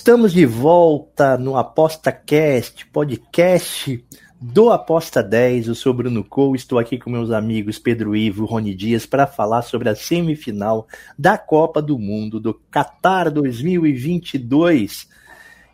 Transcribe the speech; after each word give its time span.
Estamos 0.00 0.32
de 0.32 0.46
volta 0.46 1.36
no 1.36 1.58
ApostaCast, 1.58 2.86
podcast 2.86 4.02
do 4.40 4.70
Aposta 4.70 5.22
10. 5.22 5.68
Eu 5.68 5.74
sou 5.74 5.92
Bruno 5.92 6.24
Cole, 6.24 6.56
estou 6.56 6.78
aqui 6.78 6.98
com 6.98 7.10
meus 7.10 7.30
amigos 7.30 7.78
Pedro 7.78 8.16
Ivo 8.16 8.46
e 8.46 8.48
Rony 8.48 8.74
Dias 8.74 9.04
para 9.04 9.26
falar 9.26 9.60
sobre 9.60 9.90
a 9.90 9.94
semifinal 9.94 10.88
da 11.18 11.36
Copa 11.36 11.82
do 11.82 11.98
Mundo 11.98 12.40
do 12.40 12.54
Qatar 12.74 13.30
2022. 13.30 15.06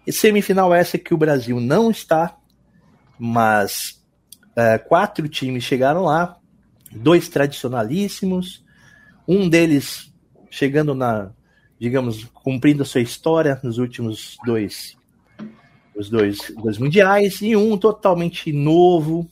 E 0.05 0.13
semifinal 0.13 0.75
essa 0.75 0.99
que 0.99 1.15
o 1.15 1.17
Brasil 1.17 1.61
não 1.61 1.89
está, 1.89 2.37
mas 3.17 4.05
é, 4.57 4.77
quatro 4.77 5.29
times 5.29 5.63
chegaram 5.63 6.03
lá, 6.03 6.37
dois 6.91 7.29
tradicionalíssimos, 7.29 8.65
um 9.27 9.49
deles 9.49 10.13
chegando 10.51 10.97
na, 10.97 11.31
digamos, 11.79 12.25
cumprindo 12.25 12.83
a 12.83 12.87
sua 12.87 13.01
história 13.01 13.61
nos 13.63 13.79
últimos 13.79 14.37
dois, 14.45 14.97
os 15.95 16.09
dois, 16.09 16.53
dois 16.63 16.79
mundiais, 16.79 17.41
e 17.43 17.55
um 17.57 17.77
totalmente 17.77 18.53
novo, 18.53 19.29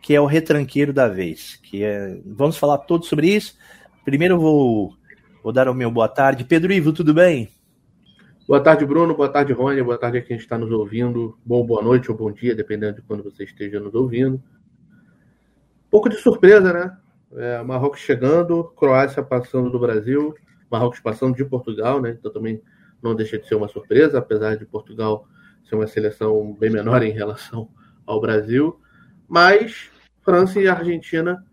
que 0.00 0.14
é 0.14 0.20
o 0.20 0.26
retranqueiro 0.26 0.92
da 0.92 1.08
vez. 1.08 1.56
Que 1.62 1.82
é, 1.82 2.20
vamos 2.24 2.56
falar 2.56 2.78
todos 2.78 3.08
sobre 3.08 3.28
isso. 3.28 3.56
Primeiro 4.04 4.38
vou, 4.38 4.94
vou 5.42 5.52
dar 5.52 5.68
o 5.68 5.74
meu 5.74 5.90
boa 5.90 6.08
tarde. 6.08 6.44
Pedro 6.44 6.72
Ivo, 6.72 6.92
tudo 6.92 7.12
bem? 7.12 7.50
Boa 8.48 8.62
tarde, 8.62 8.86
Bruno. 8.86 9.14
Boa 9.14 9.28
tarde, 9.28 9.52
Rony. 9.52 9.82
Boa 9.82 9.98
tarde 9.98 10.16
a 10.16 10.22
quem 10.22 10.38
está 10.38 10.56
nos 10.56 10.70
ouvindo. 10.70 11.38
Bom, 11.44 11.66
boa 11.66 11.82
noite 11.82 12.10
ou 12.10 12.16
bom 12.16 12.32
dia, 12.32 12.54
dependendo 12.54 12.96
de 12.96 13.02
quando 13.02 13.22
você 13.22 13.44
esteja 13.44 13.78
nos 13.78 13.94
ouvindo. 13.94 14.36
Um 14.36 15.90
pouco 15.90 16.08
de 16.08 16.16
surpresa, 16.16 16.72
né? 16.72 16.96
É, 17.36 17.62
Marrocos 17.62 18.00
chegando, 18.00 18.64
Croácia 18.74 19.22
passando 19.22 19.68
do 19.70 19.78
Brasil, 19.78 20.34
Marrocos 20.70 21.00
passando 21.00 21.36
de 21.36 21.44
Portugal, 21.44 22.00
né? 22.00 22.16
Então 22.18 22.32
também 22.32 22.60
não 23.02 23.14
deixa 23.14 23.38
de 23.38 23.46
ser 23.46 23.54
uma 23.54 23.68
surpresa, 23.68 24.18
apesar 24.18 24.56
de 24.56 24.66
Portugal 24.66 25.26
ser 25.64 25.74
uma 25.74 25.86
seleção 25.86 26.54
bem 26.58 26.70
menor 26.70 27.02
em 27.02 27.10
relação 27.12 27.68
ao 28.06 28.20
Brasil. 28.20 28.80
Mas 29.28 29.90
França 30.22 30.60
e 30.60 30.68
Argentina 30.68 31.44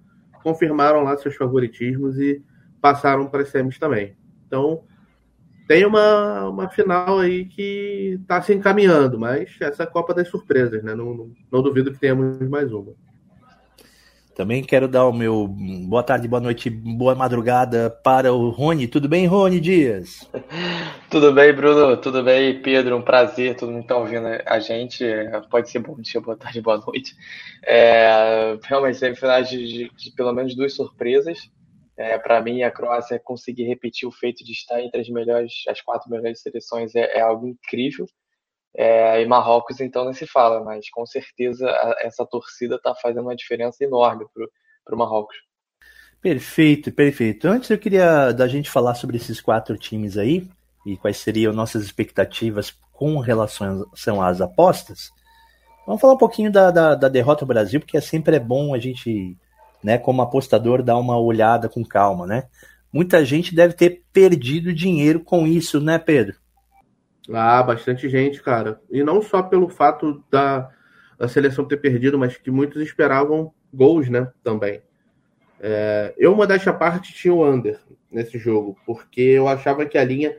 confirmaram 0.44 1.04
lá 1.04 1.18
seus 1.18 1.36
favoritismos 1.36 2.18
e 2.20 2.44
passaram 2.82 3.28
para 3.28 3.42
as 3.42 3.50
semis 3.50 3.80
também. 3.80 4.16
Então 4.48 4.84
tem 5.68 5.86
uma, 5.86 6.48
uma 6.48 6.70
final 6.70 7.20
aí 7.20 7.46
que 7.46 8.20
está 8.22 8.42
se 8.42 8.54
encaminhando, 8.54 9.20
mas 9.20 9.56
essa 9.60 9.84
é 9.84 9.86
a 9.86 9.90
Copa 9.90 10.14
das 10.14 10.28
Surpresas, 10.28 10.84
né? 10.84 10.94
Não, 10.94 11.14
não, 11.16 11.32
não, 11.52 11.64
duvido 11.64 11.92
que 11.92 12.00
tenhamos 12.00 12.48
mais 12.48 12.72
uma. 12.72 12.94
Também 14.36 14.62
quero 14.62 14.86
dar 14.86 15.08
o 15.08 15.14
meu 15.14 15.48
boa 15.48 16.04
tarde, 16.04 16.28
boa 16.28 16.42
noite, 16.42 16.70
boa 16.70 17.16
madrugada 17.16 17.90
para 17.90 18.34
o 18.34 18.50
Rony. 18.50 18.86
Tudo 18.86 19.08
bem, 19.08 19.26
Rony 19.26 19.62
Dias? 19.62 20.30
Tudo 21.10 21.32
bem, 21.32 21.54
Bruno? 21.54 21.96
Tudo 21.96 22.22
bem, 22.22 22.62
Pedro? 22.62 22.98
Um 22.98 23.02
prazer, 23.02 23.56
todo 23.56 23.72
mundo 23.72 23.84
está 23.84 23.96
ouvindo 23.96 24.28
a 24.46 24.60
gente. 24.60 25.06
Pode 25.50 25.70
ser 25.70 25.80
bom 25.80 25.96
dia, 26.02 26.20
boa 26.20 26.36
tarde, 26.36 26.60
boa 26.60 26.84
noite. 26.86 27.16
É, 27.66 28.60
realmente, 28.62 28.98
semifinais 28.98 29.50
de, 29.50 29.66
de, 29.66 29.90
de 29.96 30.12
pelo 30.12 30.34
menos 30.34 30.54
duas 30.54 30.74
surpresas. 30.74 31.50
É, 31.96 32.18
para 32.18 32.42
mim, 32.42 32.62
a 32.62 32.70
Croácia 32.70 33.18
conseguir 33.18 33.64
repetir 33.64 34.06
o 34.06 34.12
feito 34.12 34.44
de 34.44 34.52
estar 34.52 34.82
entre 34.82 35.00
as 35.00 35.08
melhores, 35.08 35.64
as 35.70 35.80
quatro 35.80 36.12
melhores 36.12 36.42
seleções 36.42 36.94
é, 36.94 37.20
é 37.20 37.22
algo 37.22 37.48
incrível. 37.48 38.06
É, 38.78 39.22
e 39.22 39.26
Marrocos, 39.26 39.80
então, 39.80 40.04
nem 40.04 40.14
se 40.14 40.28
fala, 40.28 40.62
mas 40.64 40.90
com 40.90 41.06
certeza 41.06 41.68
essa 42.00 42.26
torcida 42.26 42.76
está 42.76 42.94
fazendo 42.94 43.22
uma 43.22 43.36
diferença 43.36 43.84
enorme 43.84 44.26
para 44.84 44.96
o 44.96 44.98
Marrocos. 44.98 45.38
Perfeito, 46.22 46.92
perfeito. 46.92 47.48
Antes 47.48 47.70
eu 47.70 47.78
queria 47.78 48.32
da 48.32 48.48
gente 48.48 48.70
falar 48.70 48.96
sobre 48.96 49.16
esses 49.16 49.40
quatro 49.40 49.78
times 49.78 50.18
aí 50.18 50.48
e 50.86 50.98
quais 50.98 51.18
seriam 51.18 51.54
nossas 51.54 51.84
expectativas 51.84 52.72
com 52.92 53.20
relação 53.20 54.22
às 54.22 54.42
apostas. 54.42 55.12
Vamos 55.86 56.02
falar 56.02 56.14
um 56.14 56.18
pouquinho 56.18 56.52
da, 56.52 56.72
da, 56.72 56.96
da 56.96 57.08
derrota 57.08 57.46
do 57.46 57.48
Brasil, 57.48 57.80
porque 57.80 58.00
sempre 58.02 58.36
é 58.36 58.40
bom 58.40 58.74
a 58.74 58.80
gente 58.80 59.38
né, 59.84 60.00
como 60.00 60.22
apostador, 60.22 60.82
dar 60.82 60.98
uma 60.98 61.18
olhada 61.18 61.70
com 61.70 61.86
calma, 61.86 62.26
né? 62.26 62.46
Muita 62.92 63.24
gente 63.24 63.54
deve 63.54 63.76
ter 63.76 64.04
perdido 64.12 64.74
dinheiro 64.74 65.20
com 65.20 65.46
isso, 65.46 65.80
né, 65.80 66.00
Pedro? 66.00 66.38
Ah, 67.32 67.64
bastante 67.64 68.08
gente, 68.10 68.42
cara. 68.42 68.82
E 68.90 69.04
não 69.04 69.22
só 69.22 69.42
pelo 69.42 69.68
fato 69.68 70.24
da, 70.30 70.70
da 71.18 71.28
seleção 71.28 71.66
ter 71.66 71.78
perdido, 71.78 72.18
mas 72.18 72.38
que 72.38 72.52
muitos 72.52 72.82
esperavam 72.82 73.52
gols, 73.74 74.10
né, 74.10 74.32
também. 74.44 74.82
É, 75.60 76.14
eu, 76.18 76.36
modéstia 76.36 76.72
à 76.72 76.76
parte, 76.76 77.14
tinha 77.14 77.34
o 77.34 77.46
under 77.46 77.80
nesse 78.12 78.38
jogo, 78.38 78.78
porque 78.86 79.22
eu 79.22 79.48
achava 79.48 79.86
que 79.86 79.98
a 79.98 80.04
linha 80.04 80.38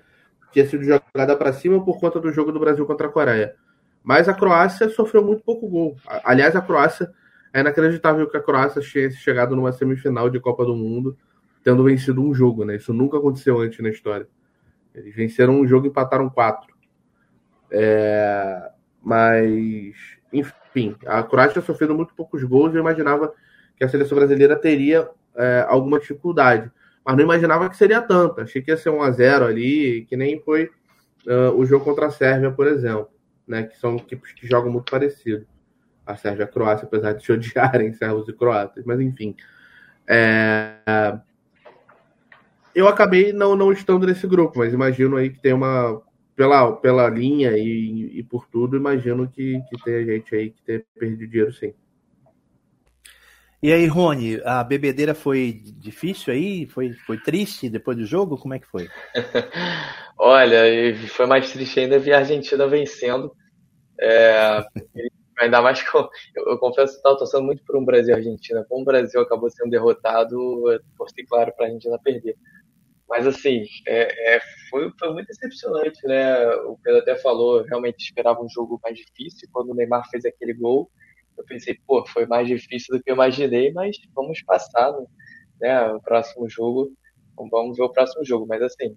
tinha 0.52 0.66
sido 0.66 0.84
jogada 0.84 1.36
para 1.36 1.52
cima 1.52 1.84
por 1.84 1.98
conta 1.98 2.20
do 2.20 2.32
jogo 2.32 2.52
do 2.52 2.60
Brasil 2.60 2.86
contra 2.86 3.08
a 3.08 3.10
Coreia. 3.10 3.54
Mas 4.02 4.28
a 4.28 4.34
Croácia 4.34 4.88
sofreu 4.88 5.24
muito 5.24 5.42
pouco 5.42 5.68
gol. 5.68 5.96
Aliás, 6.24 6.54
a 6.54 6.62
Croácia 6.62 7.10
é 7.52 7.60
inacreditável 7.60 8.28
que 8.30 8.36
a 8.36 8.42
Croácia 8.42 8.80
tenha 8.80 9.10
chegado 9.10 9.56
numa 9.56 9.72
semifinal 9.72 10.30
de 10.30 10.38
Copa 10.38 10.64
do 10.64 10.76
Mundo 10.76 11.16
tendo 11.64 11.82
vencido 11.82 12.22
um 12.22 12.32
jogo, 12.32 12.64
né? 12.64 12.76
Isso 12.76 12.94
nunca 12.94 13.18
aconteceu 13.18 13.58
antes 13.58 13.80
na 13.80 13.88
história. 13.88 14.28
Eles 14.94 15.12
venceram 15.16 15.60
um 15.60 15.66
jogo 15.66 15.86
e 15.86 15.88
empataram 15.88 16.30
quatro. 16.30 16.75
É... 17.70 18.70
Mas, 19.02 19.94
enfim, 20.32 20.96
a 21.06 21.22
Croácia 21.22 21.62
sofrendo 21.62 21.94
muito 21.94 22.14
poucos 22.14 22.42
gols. 22.42 22.74
Eu 22.74 22.80
imaginava 22.80 23.32
que 23.76 23.84
a 23.84 23.88
seleção 23.88 24.16
brasileira 24.16 24.56
teria 24.56 25.08
é, 25.36 25.64
alguma 25.68 26.00
dificuldade, 26.00 26.70
mas 27.04 27.16
não 27.16 27.22
imaginava 27.22 27.68
que 27.68 27.76
seria 27.76 28.02
tanta. 28.02 28.42
Achei 28.42 28.62
que 28.62 28.70
ia 28.70 28.76
ser 28.76 28.90
um 28.90 29.02
a 29.02 29.10
0 29.10 29.44
ali, 29.44 30.04
que 30.08 30.16
nem 30.16 30.40
foi 30.40 30.70
uh, 31.26 31.52
o 31.56 31.64
jogo 31.64 31.84
contra 31.84 32.06
a 32.06 32.10
Sérvia, 32.10 32.50
por 32.50 32.66
exemplo, 32.66 33.08
né? 33.46 33.64
Que 33.64 33.78
são 33.78 33.96
equipes 33.96 34.32
que 34.32 34.46
jogam 34.46 34.72
muito 34.72 34.90
parecido 34.90 35.46
a 36.04 36.16
Sérvia 36.16 36.42
e 36.42 36.44
a 36.44 36.48
Croácia, 36.48 36.86
apesar 36.86 37.12
de 37.12 37.24
se 37.24 37.32
odiarem 37.32 37.92
servos 37.94 38.28
e 38.28 38.32
croatas. 38.32 38.84
Mas 38.84 39.00
enfim. 39.00 39.36
É... 40.06 41.18
Eu 42.74 42.88
acabei 42.88 43.32
não, 43.32 43.56
não 43.56 43.72
estando 43.72 44.06
nesse 44.06 44.26
grupo, 44.26 44.58
mas 44.58 44.72
imagino 44.72 45.16
aí 45.16 45.30
que 45.30 45.40
tem 45.40 45.52
uma. 45.52 46.02
Pela, 46.36 46.70
pela 46.76 47.08
linha 47.08 47.56
e, 47.56 48.18
e 48.18 48.22
por 48.22 48.46
tudo, 48.46 48.76
imagino 48.76 49.26
que, 49.26 49.58
que 49.70 49.82
tem 49.82 50.04
gente 50.04 50.34
aí 50.34 50.50
que 50.50 50.62
tem 50.62 50.84
perdido 50.94 51.30
dinheiro 51.30 51.52
sim. 51.52 51.72
E 53.62 53.72
aí, 53.72 53.86
Rony, 53.86 54.40
a 54.44 54.62
bebedeira 54.62 55.14
foi 55.14 55.60
difícil 55.78 56.34
aí? 56.34 56.66
Foi, 56.66 56.92
foi 56.92 57.18
triste 57.18 57.70
depois 57.70 57.96
do 57.96 58.04
jogo? 58.04 58.36
Como 58.36 58.52
é 58.52 58.58
que 58.58 58.66
foi? 58.66 58.86
Olha, 60.18 60.58
foi 61.08 61.26
mais 61.26 61.50
triste 61.50 61.80
ainda 61.80 61.98
ver 61.98 62.12
a 62.12 62.18
Argentina 62.18 62.68
vencendo. 62.68 63.34
É, 63.98 64.62
Ainda 65.38 65.60
mais 65.60 65.82
que 65.82 65.94
eu, 65.94 66.08
eu 66.46 66.58
confesso 66.58 66.92
que 66.92 66.98
estava 66.98 67.18
torcendo 67.18 67.44
muito 67.44 67.62
por 67.64 67.76
um 67.76 67.84
Brasil 67.84 68.14
e 68.14 68.16
Argentina. 68.16 68.64
Como 68.68 68.82
o 68.82 68.84
Brasil 68.84 69.20
acabou 69.20 69.50
sendo 69.50 69.70
derrotado, 69.70 70.34
eu 70.70 70.80
torci 70.96 71.24
claro 71.26 71.52
para 71.54 71.66
a 71.66 71.68
Argentina 71.68 71.98
perder. 72.02 72.36
Mas 73.08 73.26
assim, 73.26 73.64
é, 73.86 74.36
é, 74.36 74.40
foi, 74.68 74.90
foi 74.98 75.12
muito 75.12 75.28
decepcionante, 75.28 76.04
né? 76.06 76.46
O 76.64 76.76
Pedro 76.82 77.00
até 77.00 77.16
falou, 77.16 77.62
realmente 77.62 78.04
esperava 78.04 78.42
um 78.42 78.48
jogo 78.48 78.80
mais 78.82 78.96
difícil. 78.96 79.48
Quando 79.52 79.70
o 79.70 79.74
Neymar 79.74 80.08
fez 80.10 80.24
aquele 80.24 80.52
gol, 80.54 80.90
eu 81.38 81.44
pensei, 81.44 81.78
pô, 81.86 82.04
foi 82.06 82.26
mais 82.26 82.48
difícil 82.48 82.96
do 82.96 83.02
que 83.02 83.10
eu 83.10 83.14
imaginei, 83.14 83.72
mas 83.72 83.96
vamos 84.14 84.42
passar 84.42 84.90
no, 84.92 85.08
né, 85.60 85.86
o 85.92 86.00
próximo 86.00 86.48
jogo. 86.48 86.92
Vamos 87.36 87.76
ver 87.76 87.84
o 87.84 87.92
próximo 87.92 88.24
jogo. 88.24 88.46
Mas 88.46 88.62
assim, 88.62 88.96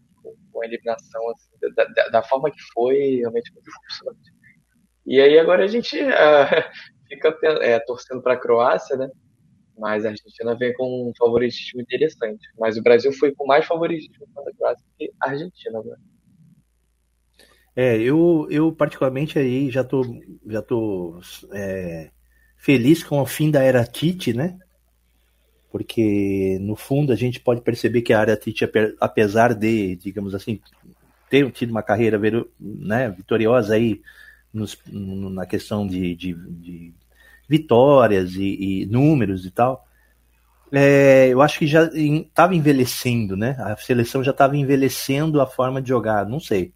com 0.51 0.61
a 0.63 0.65
eliminação 0.65 1.29
assim, 1.29 1.51
da, 1.75 1.85
da, 1.85 2.09
da 2.09 2.23
forma 2.23 2.49
que 2.49 2.61
foi, 2.73 3.17
realmente 3.17 3.51
muito 3.53 3.65
decepcionante. 3.65 4.31
E 5.05 5.21
aí 5.21 5.37
agora 5.37 5.63
a 5.63 5.67
gente 5.67 6.01
uh, 6.01 6.05
fica 7.07 7.37
é, 7.61 7.79
torcendo 7.79 8.21
para 8.21 8.33
a 8.33 8.39
Croácia, 8.39 8.95
né? 8.97 9.09
Mas 9.79 10.05
a 10.05 10.09
Argentina 10.09 10.55
vem 10.55 10.73
com 10.73 11.09
um 11.09 11.13
favoritismo 11.17 11.81
interessante. 11.81 12.45
Mas 12.59 12.77
o 12.77 12.83
Brasil 12.83 13.13
foi 13.13 13.33
com 13.33 13.47
mais 13.47 13.65
favoritismo 13.65 14.27
contra 14.33 14.53
que 14.97 15.11
a 15.21 15.29
Argentina, 15.29 15.81
né? 15.81 15.95
É, 17.75 17.97
eu, 17.97 18.45
eu 18.51 18.73
particularmente 18.73 19.39
aí 19.39 19.71
já 19.71 19.83
tô, 19.83 20.03
já 20.45 20.61
tô 20.61 21.19
é, 21.53 22.11
feliz 22.57 23.03
com 23.03 23.21
o 23.21 23.25
fim 23.25 23.49
da 23.49 23.63
era 23.63 23.85
Tite, 23.85 24.33
né? 24.33 24.59
Porque 25.71 26.57
no 26.59 26.75
fundo 26.75 27.13
a 27.13 27.15
gente 27.15 27.39
pode 27.39 27.61
perceber 27.61 28.01
que 28.01 28.11
a 28.11 28.21
era 28.21 28.35
Tite, 28.35 28.69
apesar 28.99 29.53
de, 29.53 29.95
digamos 29.95 30.35
assim, 30.35 30.59
ter 31.29 31.49
tido 31.51 31.69
uma 31.69 31.83
carreira 31.83 32.19
né, 32.59 33.09
vitoriosa 33.11 33.75
aí 33.75 34.01
nos, 34.51 34.77
na 34.91 35.45
questão 35.45 35.87
de, 35.87 36.15
de, 36.15 36.33
vitórias 37.49 38.35
e, 38.35 38.83
e 38.83 38.85
números 38.85 39.45
e 39.45 39.51
tal, 39.51 39.85
é, 40.71 41.29
eu 41.29 41.41
acho 41.41 41.57
que 41.57 41.65
já 41.65 41.85
estava 41.85 42.55
envelhecendo, 42.55 43.35
né? 43.35 43.55
A 43.59 43.75
seleção 43.75 44.23
já 44.23 44.31
estava 44.31 44.55
envelhecendo 44.55 45.41
a 45.41 45.47
forma 45.47 45.81
de 45.81 45.89
jogar, 45.89 46.27
não 46.27 46.39
sei, 46.39 46.71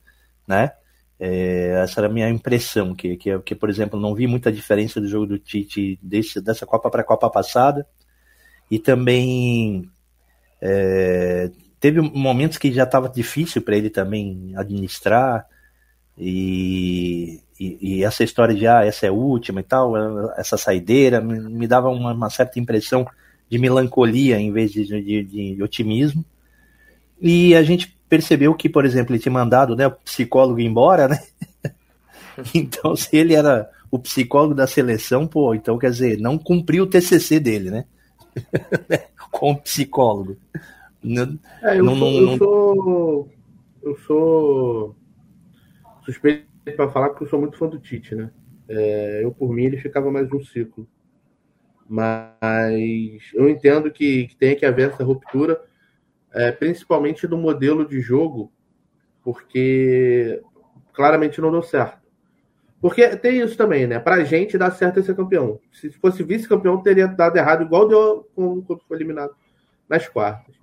né? 0.47 0.71
É, 1.19 1.81
essa 1.83 2.01
era 2.01 2.07
a 2.07 2.11
minha 2.11 2.27
impressão, 2.27 2.95
que, 2.95 3.15
que, 3.15 3.39
que, 3.39 3.55
por 3.55 3.69
exemplo, 3.69 3.99
não 3.99 4.15
vi 4.15 4.25
muita 4.25 4.51
diferença 4.51 4.99
do 4.99 5.07
jogo 5.07 5.27
do 5.27 5.39
Tite 5.39 5.99
desse, 6.01 6.41
dessa 6.41 6.65
Copa 6.65 6.89
para 6.89 7.01
a 7.01 7.05
Copa 7.05 7.29
passada, 7.29 7.87
e 8.69 8.79
também 8.79 9.87
é, 10.59 11.51
teve 11.79 12.01
momentos 12.01 12.57
que 12.57 12.73
já 12.73 12.83
estava 12.83 13.07
difícil 13.07 13.61
para 13.61 13.77
ele 13.77 13.91
também 13.91 14.53
administrar, 14.55 15.45
e, 16.17 17.41
e, 17.63 17.77
e, 17.81 18.03
essa 18.03 18.23
história 18.23 18.53
de 18.53 18.67
ah, 18.67 18.83
essa 18.83 19.05
é 19.05 19.09
a 19.09 19.13
última 19.13 19.61
e 19.61 19.63
tal, 19.63 19.93
essa 20.37 20.57
saideira, 20.57 21.21
me, 21.21 21.39
me 21.39 21.67
dava 21.67 21.89
uma, 21.89 22.13
uma, 22.13 22.29
certa 22.29 22.59
impressão 22.59 23.07
de 23.49 23.57
melancolia 23.57 24.39
em 24.39 24.51
vez 24.51 24.71
de, 24.71 24.85
de, 24.85 25.23
de, 25.23 25.63
otimismo. 25.63 26.25
E 27.21 27.55
a 27.55 27.63
gente 27.63 27.95
percebeu 28.09 28.53
que, 28.53 28.67
por 28.67 28.85
exemplo, 28.85 29.13
ele 29.13 29.21
tinha 29.21 29.31
mandado 29.31 29.75
né, 29.75 29.87
o 29.87 29.91
psicólogo 29.91 30.59
embora, 30.59 31.07
né? 31.07 31.19
então, 32.53 32.95
se 32.95 33.15
ele 33.15 33.33
era 33.33 33.69
o 33.89 33.97
psicólogo 33.97 34.53
da 34.53 34.67
seleção, 34.67 35.25
pô, 35.25 35.53
então 35.55 35.77
quer 35.77 35.91
dizer, 35.91 36.19
não 36.19 36.37
cumpriu 36.37 36.83
o 36.83 36.87
TCC 36.87 37.39
dele, 37.39 37.71
né? 37.71 37.85
Com 39.31 39.55
psicólogo. 39.55 40.37
É, 41.61 41.79
eu, 41.79 41.83
não, 41.83 41.97
sou, 41.97 42.21
não, 42.21 42.31
eu 42.31 42.37
sou. 42.37 43.29
Eu 43.83 43.97
sou 44.07 44.95
suspeito 46.05 46.52
para 46.71 46.89
falar 46.89 47.09
porque 47.09 47.25
eu 47.25 47.29
sou 47.29 47.39
muito 47.39 47.57
fã 47.57 47.67
do 47.67 47.79
Tite, 47.79 48.15
né? 48.15 48.31
É, 48.67 49.21
eu, 49.23 49.31
por 49.31 49.53
mim, 49.53 49.65
ele 49.65 49.77
ficava 49.77 50.09
mais 50.11 50.31
um 50.31 50.43
ciclo. 50.43 50.87
Mas 51.87 53.31
eu 53.33 53.49
entendo 53.49 53.91
que, 53.91 54.27
que 54.27 54.35
tem 54.35 54.55
que 54.55 54.65
haver 54.65 54.89
essa 54.89 55.03
ruptura, 55.03 55.61
é, 56.33 56.51
principalmente 56.51 57.27
no 57.27 57.37
modelo 57.37 57.85
de 57.87 57.99
jogo, 57.99 58.51
porque 59.21 60.41
claramente 60.93 61.41
não 61.41 61.51
deu 61.51 61.61
certo. 61.61 62.01
Porque 62.81 63.15
tem 63.15 63.39
isso 63.39 63.55
também, 63.55 63.87
né? 63.87 63.99
Pra 63.99 64.23
gente 64.23 64.57
dá 64.57 64.69
certo 64.69 65.01
ser 65.01 65.15
campeão. 65.15 65.59
Se 65.71 65.89
fosse 65.91 66.21
vice-campeão, 66.23 66.81
teria 66.81 67.07
dado 67.07 67.37
errado, 67.37 67.63
igual 67.63 67.87
deu 67.87 68.29
quando 68.35 68.81
foi 68.87 68.97
eliminado 68.97 69.33
nas 69.87 70.07
quartas. 70.07 70.55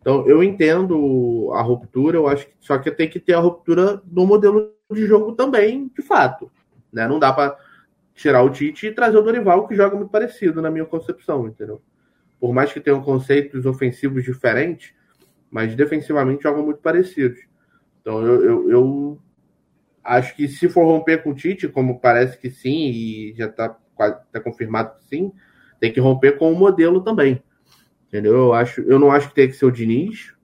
Então, 0.00 0.26
eu 0.26 0.42
entendo 0.42 1.50
a 1.52 1.62
ruptura, 1.62 2.16
eu 2.16 2.26
acho 2.26 2.46
que 2.46 2.54
só 2.60 2.78
que 2.78 2.90
tem 2.90 3.08
que 3.08 3.20
ter 3.20 3.34
a 3.34 3.40
ruptura 3.40 4.02
no 4.10 4.26
modelo 4.26 4.72
de 4.94 5.06
jogo 5.06 5.32
também, 5.32 5.90
de 5.94 6.02
fato. 6.02 6.50
Né? 6.92 7.06
Não 7.06 7.18
dá 7.18 7.32
para 7.32 7.56
tirar 8.14 8.42
o 8.42 8.50
Tite 8.50 8.88
e 8.88 8.92
trazer 8.92 9.16
o 9.16 9.22
Dorival, 9.22 9.66
que 9.66 9.74
joga 9.74 9.96
muito 9.96 10.10
parecido, 10.10 10.60
na 10.60 10.70
minha 10.70 10.84
concepção, 10.84 11.46
entendeu? 11.46 11.80
Por 12.38 12.52
mais 12.52 12.72
que 12.72 12.80
tenham 12.80 13.02
conceitos 13.02 13.66
ofensivos 13.66 14.24
diferentes, 14.24 14.92
mas 15.50 15.74
defensivamente 15.74 16.42
jogam 16.42 16.64
muito 16.64 16.80
parecidos. 16.80 17.40
Então 18.00 18.22
eu, 18.22 18.44
eu, 18.44 18.70
eu 18.70 19.18
acho 20.02 20.34
que 20.34 20.48
se 20.48 20.68
for 20.68 20.84
romper 20.84 21.22
com 21.22 21.30
o 21.30 21.34
Tite, 21.34 21.68
como 21.68 22.00
parece 22.00 22.38
que 22.38 22.50
sim, 22.50 22.90
e 22.90 23.34
já 23.36 23.46
está 23.46 23.76
tá 24.32 24.40
confirmado 24.40 24.96
que 24.96 25.04
sim, 25.04 25.32
tem 25.78 25.92
que 25.92 26.00
romper 26.00 26.38
com 26.38 26.52
o 26.52 26.56
modelo 26.56 27.02
também. 27.02 27.42
Entendeu? 28.08 28.34
Eu, 28.34 28.52
acho, 28.52 28.80
eu 28.82 28.98
não 28.98 29.10
acho 29.10 29.28
que 29.28 29.34
tem 29.34 29.48
que 29.48 29.54
ser 29.54 29.66
o 29.66 29.70
Diniz, 29.70 30.34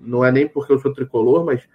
não 0.00 0.24
é 0.24 0.32
nem 0.32 0.48
porque 0.48 0.72
eu 0.72 0.78
sou 0.78 0.92
tricolor, 0.92 1.44
mas 1.44 1.68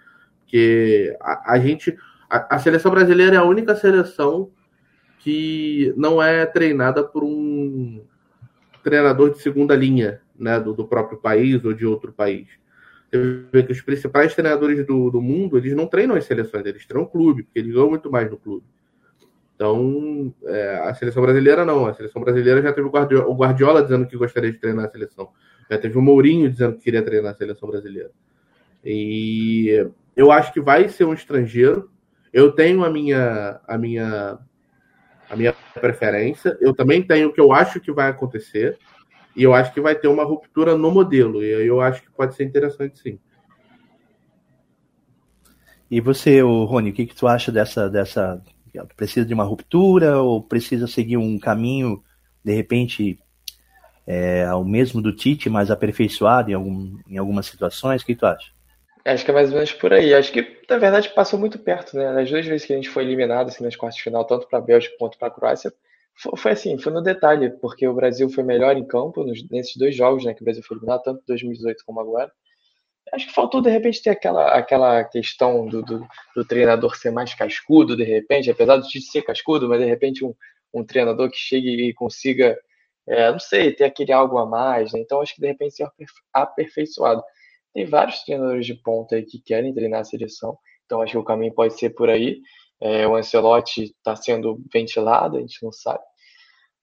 que 0.46 1.16
a, 1.20 1.52
a 1.52 1.58
gente. 1.58 1.96
A, 2.28 2.56
a, 2.56 2.58
seleção 2.58 2.90
brasileira 2.90 3.36
é 3.36 3.38
a 3.38 3.44
única 3.44 3.74
seleção 3.76 4.50
que 5.20 5.92
não 5.96 6.22
é 6.22 6.46
treinada 6.46 7.02
por 7.02 7.24
um 7.24 8.04
treinador 8.82 9.30
de 9.30 9.40
segunda 9.40 9.74
linha, 9.74 10.20
né, 10.38 10.60
do, 10.60 10.72
do 10.72 10.86
próprio 10.86 11.18
país 11.18 11.64
ou 11.64 11.72
de 11.72 11.86
outro 11.86 12.12
país. 12.12 12.46
Você 13.10 13.44
vê 13.52 13.62
que 13.62 13.72
os 13.72 13.80
principais 13.80 14.34
treinadores 14.34 14.84
do, 14.86 15.10
do 15.10 15.20
mundo, 15.20 15.56
eles 15.56 15.74
não 15.74 15.86
treinam 15.86 16.16
as 16.16 16.24
seleções, 16.24 16.66
eles 16.66 16.86
treinam 16.86 17.08
clube, 17.08 17.44
porque 17.44 17.58
eles 17.58 17.72
ganham 17.72 17.88
muito 17.88 18.10
mais 18.10 18.30
no 18.30 18.36
clube. 18.36 18.64
Então, 19.56 20.34
é, 20.44 20.80
a 20.84 20.94
seleção 20.94 21.22
brasileira 21.22 21.64
não. 21.64 21.86
A 21.86 21.94
seleção 21.94 22.20
brasileira 22.20 22.60
já 22.60 22.72
teve 22.72 22.86
o 22.86 22.90
Guardiola, 22.90 23.26
o 23.26 23.34
Guardiola, 23.34 23.82
dizendo 23.82 24.06
que 24.06 24.16
gostaria 24.16 24.52
de 24.52 24.58
treinar 24.58 24.84
a 24.84 24.90
seleção. 24.90 25.30
Já 25.70 25.78
teve 25.78 25.96
o 25.96 26.02
Mourinho 26.02 26.50
dizendo 26.50 26.76
que 26.76 26.84
queria 26.84 27.02
treinar 27.02 27.32
a 27.32 27.36
seleção 27.36 27.68
brasileira. 27.68 28.10
E 28.84 29.88
eu 30.14 30.30
acho 30.30 30.52
que 30.52 30.60
vai 30.60 30.88
ser 30.88 31.04
um 31.04 31.14
estrangeiro. 31.14 31.90
Eu 32.36 32.52
tenho 32.52 32.84
a 32.84 32.90
minha, 32.90 33.58
a 33.66 33.78
minha, 33.78 34.38
a 35.30 35.34
minha 35.34 35.54
preferência. 35.72 36.54
Eu 36.60 36.74
também 36.74 37.02
tenho 37.02 37.30
o 37.30 37.32
que 37.32 37.40
eu 37.40 37.50
acho 37.50 37.80
que 37.80 37.90
vai 37.90 38.10
acontecer. 38.10 38.76
E 39.34 39.42
eu 39.42 39.54
acho 39.54 39.72
que 39.72 39.80
vai 39.80 39.94
ter 39.94 40.08
uma 40.08 40.22
ruptura 40.22 40.76
no 40.76 40.90
modelo. 40.90 41.42
E 41.42 41.66
eu 41.66 41.80
acho 41.80 42.02
que 42.02 42.10
pode 42.10 42.34
ser 42.34 42.44
interessante, 42.44 42.98
sim. 42.98 43.18
E 45.90 45.98
você, 45.98 46.42
Rony, 46.42 46.90
o 46.90 46.92
que, 46.92 47.06
que 47.06 47.16
tu 47.16 47.26
acha 47.26 47.50
dessa, 47.50 47.88
dessa. 47.88 48.42
Precisa 48.98 49.24
de 49.24 49.32
uma 49.32 49.44
ruptura 49.44 50.20
ou 50.20 50.42
precisa 50.42 50.86
seguir 50.86 51.16
um 51.16 51.38
caminho, 51.38 52.02
de 52.44 52.52
repente, 52.52 53.18
é, 54.06 54.44
ao 54.44 54.62
mesmo 54.62 55.00
do 55.00 55.10
Tite, 55.10 55.48
mas 55.48 55.70
aperfeiçoado 55.70 56.50
em, 56.50 56.54
algum, 56.54 56.98
em 57.08 57.16
algumas 57.16 57.46
situações? 57.46 58.02
O 58.02 58.04
que 58.04 58.14
tu 58.14 58.26
acha? 58.26 58.55
Acho 59.06 59.24
que 59.24 59.30
é 59.30 59.34
mais 59.34 59.50
ou 59.50 59.54
menos 59.54 59.72
por 59.72 59.92
aí. 59.92 60.12
Acho 60.12 60.32
que, 60.32 60.60
na 60.68 60.78
verdade, 60.78 61.10
passou 61.14 61.38
muito 61.38 61.58
perto, 61.60 61.96
né? 61.96 62.12
Nas 62.12 62.28
duas 62.28 62.44
vezes 62.44 62.66
que 62.66 62.72
a 62.72 62.76
gente 62.76 62.88
foi 62.90 63.04
eliminado 63.04 63.48
assim, 63.48 63.62
nas 63.62 63.76
quartas 63.76 63.96
de 63.96 64.02
final, 64.02 64.24
tanto 64.26 64.48
para 64.48 64.58
a 64.58 64.62
Bélgica 64.62 64.96
quanto 64.98 65.16
para 65.16 65.28
a 65.28 65.30
Croácia, 65.30 65.72
foi 66.36 66.52
assim, 66.52 66.78
foi 66.78 66.92
no 66.92 67.02
detalhe, 67.02 67.50
porque 67.60 67.86
o 67.86 67.94
Brasil 67.94 68.28
foi 68.28 68.42
melhor 68.42 68.76
em 68.76 68.86
campo 68.86 69.22
nos, 69.22 69.48
nesses 69.48 69.76
dois 69.76 69.94
jogos, 69.94 70.24
né? 70.24 70.34
Que 70.34 70.42
o 70.42 70.44
Brasil 70.44 70.62
foi 70.62 70.76
eliminado, 70.76 71.02
tanto 71.02 71.20
em 71.20 71.24
2018 71.28 71.84
como 71.86 72.00
agora. 72.00 72.32
Acho 73.12 73.28
que 73.28 73.32
faltou, 73.32 73.62
de 73.62 73.70
repente, 73.70 74.02
ter 74.02 74.10
aquela, 74.10 74.48
aquela 74.56 75.04
questão 75.04 75.66
do, 75.66 75.82
do, 75.82 76.06
do 76.34 76.44
treinador 76.44 76.96
ser 76.96 77.12
mais 77.12 77.32
cascudo, 77.34 77.96
de 77.96 78.02
repente, 78.02 78.50
apesar 78.50 78.78
de 78.78 79.00
ser 79.00 79.22
cascudo, 79.22 79.68
mas 79.68 79.80
de 79.80 79.86
repente 79.86 80.24
um, 80.24 80.34
um 80.74 80.84
treinador 80.84 81.30
que 81.30 81.36
chegue 81.36 81.88
e 81.88 81.94
consiga, 81.94 82.58
é, 83.06 83.30
não 83.30 83.38
sei, 83.38 83.72
ter 83.72 83.84
aquele 83.84 84.12
algo 84.12 84.38
a 84.38 84.46
mais, 84.46 84.92
né? 84.92 85.00
Então 85.00 85.20
acho 85.20 85.34
que 85.34 85.40
de 85.40 85.46
repente 85.46 85.76
ser 85.76 85.88
aperfeiçoado. 86.32 87.22
Tem 87.76 87.84
vários 87.84 88.22
treinadores 88.22 88.64
de 88.64 88.72
ponta 88.72 89.16
aí 89.16 89.22
que 89.22 89.38
querem 89.38 89.74
treinar 89.74 90.00
a 90.00 90.04
seleção, 90.04 90.56
então 90.86 91.02
acho 91.02 91.12
que 91.12 91.18
o 91.18 91.24
caminho 91.24 91.52
pode 91.52 91.78
ser 91.78 91.90
por 91.90 92.08
aí. 92.08 92.40
É, 92.80 93.06
o 93.06 93.14
Ancelotti 93.14 93.82
está 93.84 94.16
sendo 94.16 94.58
ventilado, 94.72 95.36
a 95.36 95.40
gente 95.40 95.62
não 95.62 95.70
sabe, 95.70 96.02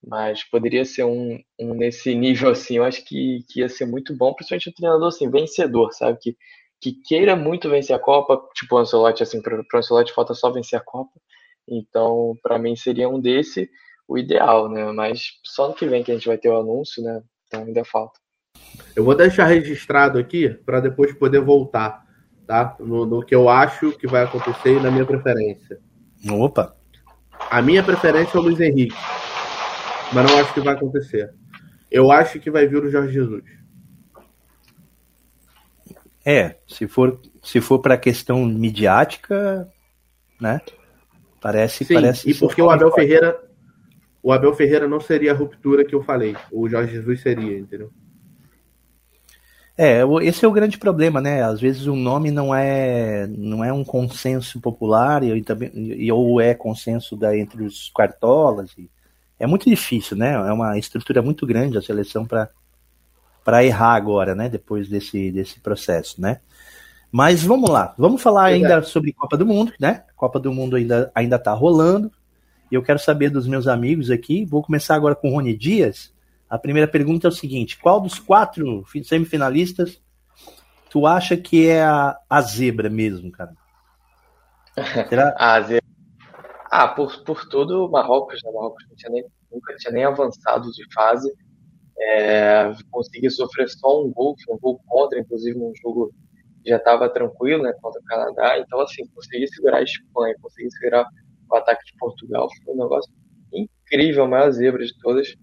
mas 0.06 0.44
poderia 0.44 0.84
ser 0.84 1.02
um, 1.02 1.36
um, 1.58 1.74
nesse 1.74 2.14
nível 2.14 2.50
assim. 2.50 2.76
Eu 2.76 2.84
acho 2.84 3.04
que, 3.04 3.44
que 3.48 3.58
ia 3.58 3.68
ser 3.68 3.86
muito 3.86 4.16
bom, 4.16 4.32
principalmente 4.34 4.70
um 4.70 4.72
treinador 4.72 5.08
assim, 5.08 5.28
vencedor, 5.28 5.92
sabe? 5.92 6.16
Que, 6.22 6.36
que 6.80 6.92
queira 7.02 7.34
muito 7.34 7.68
vencer 7.68 7.96
a 7.96 7.98
Copa, 7.98 8.40
tipo 8.54 8.76
o 8.76 8.78
Ancelotti, 8.78 9.24
assim, 9.24 9.42
para 9.42 9.56
o 9.60 9.76
Ancelotti 9.76 10.12
falta 10.12 10.32
só 10.32 10.52
vencer 10.52 10.78
a 10.78 10.84
Copa. 10.84 11.10
Então, 11.68 12.34
para 12.40 12.56
mim 12.56 12.76
seria 12.76 13.08
um 13.08 13.20
desse 13.20 13.68
o 14.06 14.16
ideal, 14.16 14.68
né? 14.70 14.92
Mas 14.92 15.40
só 15.44 15.66
no 15.66 15.74
que 15.74 15.86
vem 15.88 16.04
que 16.04 16.12
a 16.12 16.14
gente 16.14 16.28
vai 16.28 16.38
ter 16.38 16.50
o 16.50 16.60
anúncio, 16.60 17.02
né? 17.02 17.20
Então 17.48 17.64
ainda 17.64 17.84
falta. 17.84 18.23
Eu 18.94 19.04
vou 19.04 19.14
deixar 19.14 19.46
registrado 19.46 20.18
aqui 20.18 20.48
para 20.64 20.80
depois 20.80 21.12
poder 21.12 21.40
voltar, 21.40 22.04
tá? 22.46 22.76
No, 22.78 23.04
no, 23.04 23.24
que 23.24 23.34
eu 23.34 23.48
acho 23.48 23.92
que 23.92 24.06
vai 24.06 24.24
acontecer 24.24 24.76
e 24.76 24.80
na 24.80 24.90
minha 24.90 25.04
preferência. 25.04 25.78
Opa! 26.30 26.74
A 27.50 27.60
minha 27.60 27.82
preferência 27.82 28.36
é 28.36 28.40
o 28.40 28.42
Luiz 28.42 28.60
Henrique, 28.60 28.96
mas 30.12 30.30
não 30.30 30.38
acho 30.38 30.54
que 30.54 30.60
vai 30.60 30.74
acontecer. 30.74 31.32
Eu 31.90 32.10
acho 32.10 32.40
que 32.40 32.50
vai 32.50 32.66
vir 32.66 32.82
o 32.82 32.90
Jorge 32.90 33.12
Jesus. 33.12 33.44
É, 36.24 36.56
se 36.66 36.88
for 36.88 37.20
se 37.42 37.60
for 37.60 37.80
para 37.80 37.98
questão 37.98 38.44
midiática, 38.46 39.68
né? 40.40 40.60
Parece, 41.40 41.84
Sim, 41.84 41.94
parece. 41.94 42.30
E 42.30 42.34
porque 42.34 42.62
o 42.62 42.70
Abel 42.70 42.90
Ferreira, 42.90 43.38
o 44.22 44.32
Abel 44.32 44.54
Ferreira 44.54 44.88
não 44.88 44.98
seria 44.98 45.32
a 45.32 45.34
ruptura 45.34 45.84
que 45.84 45.94
eu 45.94 46.02
falei. 46.02 46.34
O 46.50 46.66
Jorge 46.66 46.94
Jesus 46.94 47.20
seria, 47.20 47.58
entendeu? 47.58 47.92
É, 49.76 50.02
esse 50.22 50.44
é 50.44 50.48
o 50.48 50.52
grande 50.52 50.78
problema, 50.78 51.20
né? 51.20 51.42
Às 51.42 51.60
vezes 51.60 51.86
o 51.86 51.96
nome 51.96 52.30
não 52.30 52.54
é 52.54 53.26
não 53.26 53.64
é 53.64 53.72
um 53.72 53.82
consenso 53.82 54.60
popular 54.60 55.24
e, 55.24 55.42
também, 55.42 55.70
e 55.74 56.10
ou 56.12 56.40
é 56.40 56.54
consenso 56.54 57.16
da, 57.16 57.36
entre 57.36 57.64
os 57.64 57.90
quartolas. 57.90 58.70
E, 58.78 58.88
é 59.38 59.46
muito 59.46 59.68
difícil, 59.68 60.16
né? 60.16 60.32
É 60.32 60.52
uma 60.52 60.78
estrutura 60.78 61.20
muito 61.20 61.44
grande 61.44 61.76
a 61.76 61.82
seleção 61.82 62.24
para 62.24 62.48
para 63.44 63.64
errar 63.64 63.94
agora, 63.94 64.34
né? 64.34 64.48
Depois 64.48 64.88
desse 64.88 65.32
desse 65.32 65.58
processo, 65.60 66.20
né? 66.20 66.40
Mas 67.10 67.42
vamos 67.42 67.68
lá, 67.68 67.94
vamos 67.98 68.22
falar 68.22 68.44
ainda 68.44 68.80
sobre 68.82 69.12
Copa 69.12 69.36
do 69.36 69.46
Mundo, 69.46 69.72
né? 69.78 70.04
Copa 70.16 70.38
do 70.38 70.52
Mundo 70.52 70.76
ainda 70.76 71.10
ainda 71.14 71.36
está 71.36 71.52
rolando. 71.52 72.12
E 72.70 72.76
eu 72.76 72.82
quero 72.82 72.98
saber 72.98 73.28
dos 73.28 73.46
meus 73.46 73.66
amigos 73.66 74.10
aqui. 74.10 74.44
Vou 74.44 74.62
começar 74.62 74.94
agora 74.94 75.16
com 75.16 75.30
o 75.30 75.34
Rony 75.34 75.56
Dias. 75.56 76.13
A 76.48 76.58
primeira 76.58 76.88
pergunta 76.88 77.26
é 77.26 77.30
o 77.30 77.32
seguinte: 77.32 77.78
qual 77.78 78.00
dos 78.00 78.18
quatro 78.18 78.84
semifinalistas 79.04 80.00
tu 80.90 81.06
acha 81.06 81.36
que 81.36 81.68
é 81.68 81.82
a, 81.82 82.16
a 82.28 82.40
zebra 82.40 82.88
mesmo, 82.88 83.30
cara? 83.32 83.54
Será? 85.08 85.34
ah, 85.38 85.60
ah, 86.70 86.88
por, 86.88 87.22
por 87.24 87.48
tudo, 87.48 87.88
Marrocos, 87.88 88.40
né? 88.44 88.50
Marrocos 88.52 88.84
tinha 88.96 89.10
nem, 89.10 89.24
nunca 89.50 89.74
tinha 89.76 89.92
nem 89.92 90.04
avançado 90.04 90.70
de 90.72 90.84
fase. 90.92 91.32
É, 91.96 92.72
sofrer 93.30 93.68
só 93.68 94.04
um 94.04 94.12
gol, 94.12 94.34
um 94.50 94.58
gol 94.58 94.80
contra, 94.86 95.18
inclusive 95.18 95.56
num 95.56 95.72
jogo 95.80 96.12
que 96.62 96.70
já 96.70 96.76
estava 96.76 97.08
tranquilo, 97.08 97.62
né, 97.62 97.72
contra 97.80 98.00
o 98.00 98.04
Canadá. 98.04 98.58
Então, 98.58 98.80
assim, 98.80 99.06
consegui 99.14 99.46
segurar 99.48 99.78
a 99.78 99.82
Espanha, 99.82 100.34
consegui 100.40 100.70
segurar 100.72 101.06
o 101.48 101.54
ataque 101.54 101.84
de 101.84 101.96
Portugal. 101.98 102.48
Foi 102.64 102.74
um 102.74 102.78
negócio 102.78 103.12
incrível, 103.52 104.24
a 104.24 104.28
maior 104.28 104.50
zebra 104.50 104.84
de 104.84 104.98
todas. 104.98 105.34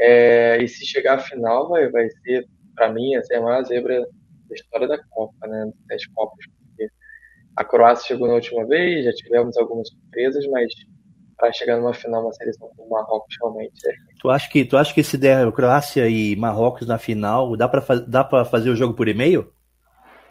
É, 0.00 0.58
e 0.62 0.66
se 0.66 0.86
chegar 0.86 1.16
à 1.16 1.18
final, 1.18 1.68
vai, 1.68 1.88
vai 1.90 2.08
ser, 2.08 2.46
para 2.74 2.90
mim, 2.90 3.14
assim, 3.16 3.34
a 3.34 3.42
maior 3.42 3.62
zebra 3.64 4.00
da 4.00 4.54
história 4.54 4.88
da 4.88 4.98
Copa, 5.10 5.46
né, 5.46 5.70
das 5.88 6.06
Copas. 6.06 6.46
Porque 6.46 6.90
a 7.56 7.64
Croácia 7.64 8.08
chegou 8.08 8.26
na 8.26 8.34
última 8.34 8.66
vez, 8.66 9.04
já 9.04 9.12
tivemos 9.12 9.56
algumas 9.58 9.88
surpresas, 9.88 10.46
mas 10.46 10.72
para 11.36 11.52
chegar 11.52 11.76
numa 11.76 11.92
final, 11.92 12.22
uma 12.22 12.32
seleção 12.32 12.70
como 12.76 12.88
o 12.88 12.90
Marrocos 12.90 13.34
realmente 13.40 13.88
é. 13.88 13.92
Tu 14.20 14.30
acha 14.30 14.48
que, 14.50 14.64
tu 14.64 14.76
acha 14.76 14.94
que 14.94 15.02
se 15.02 15.18
der 15.18 15.50
Croácia 15.52 16.08
e 16.08 16.34
Marrocos 16.36 16.86
na 16.86 16.98
final, 16.98 17.56
dá 17.56 17.68
para 17.68 17.82
dá 18.06 18.24
pra 18.24 18.44
fazer 18.44 18.70
o 18.70 18.76
jogo 18.76 18.94
por 18.94 19.08
e-mail? 19.08 19.50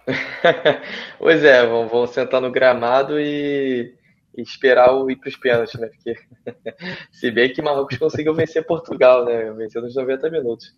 pois 1.19 1.43
é, 1.43 1.65
vão, 1.65 1.87
vão 1.87 2.07
sentar 2.07 2.41
no 2.41 2.51
gramado 2.51 3.19
e, 3.19 3.93
e 4.39 4.43
esperar 4.43 4.93
o 4.93 5.09
ir 5.09 5.17
para 5.17 5.29
os 5.29 5.35
pênaltis, 5.35 5.79
né? 5.79 5.87
Porque 5.87 6.15
se 7.11 7.31
bem 7.31 7.51
que 7.51 7.61
Marrocos 7.61 7.97
conseguiu 7.97 8.33
vencer 8.33 8.65
Portugal, 8.65 9.25
né? 9.25 9.51
Venceu 9.53 9.81
nos 9.81 9.95
90 9.95 10.29
minutos. 10.29 10.73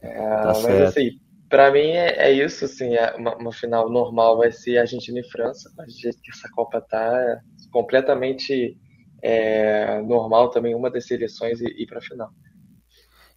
É, 0.00 0.14
tá 0.14 0.44
mas 0.46 0.58
certo. 0.58 0.88
assim, 0.88 1.20
para 1.48 1.70
mim 1.72 1.90
é, 1.90 2.28
é, 2.28 2.32
isso, 2.32 2.64
assim, 2.64 2.94
é 2.94 3.14
uma, 3.16 3.34
uma, 3.36 3.52
final 3.52 3.90
normal 3.90 4.36
vai 4.38 4.52
ser 4.52 4.78
Argentina 4.78 5.18
e 5.18 5.30
França, 5.30 5.72
mas 5.76 5.92
do 5.92 6.00
jeito 6.00 6.20
que 6.22 6.30
essa 6.30 6.48
Copa 6.50 6.80
tá, 6.80 7.20
é 7.20 7.40
completamente 7.72 8.78
é, 9.22 10.00
normal 10.02 10.50
também 10.50 10.74
uma 10.74 10.90
das 10.90 11.06
seleções 11.06 11.60
ir, 11.60 11.74
ir 11.80 11.86
para 11.86 11.98
a 11.98 12.02
final. 12.02 12.30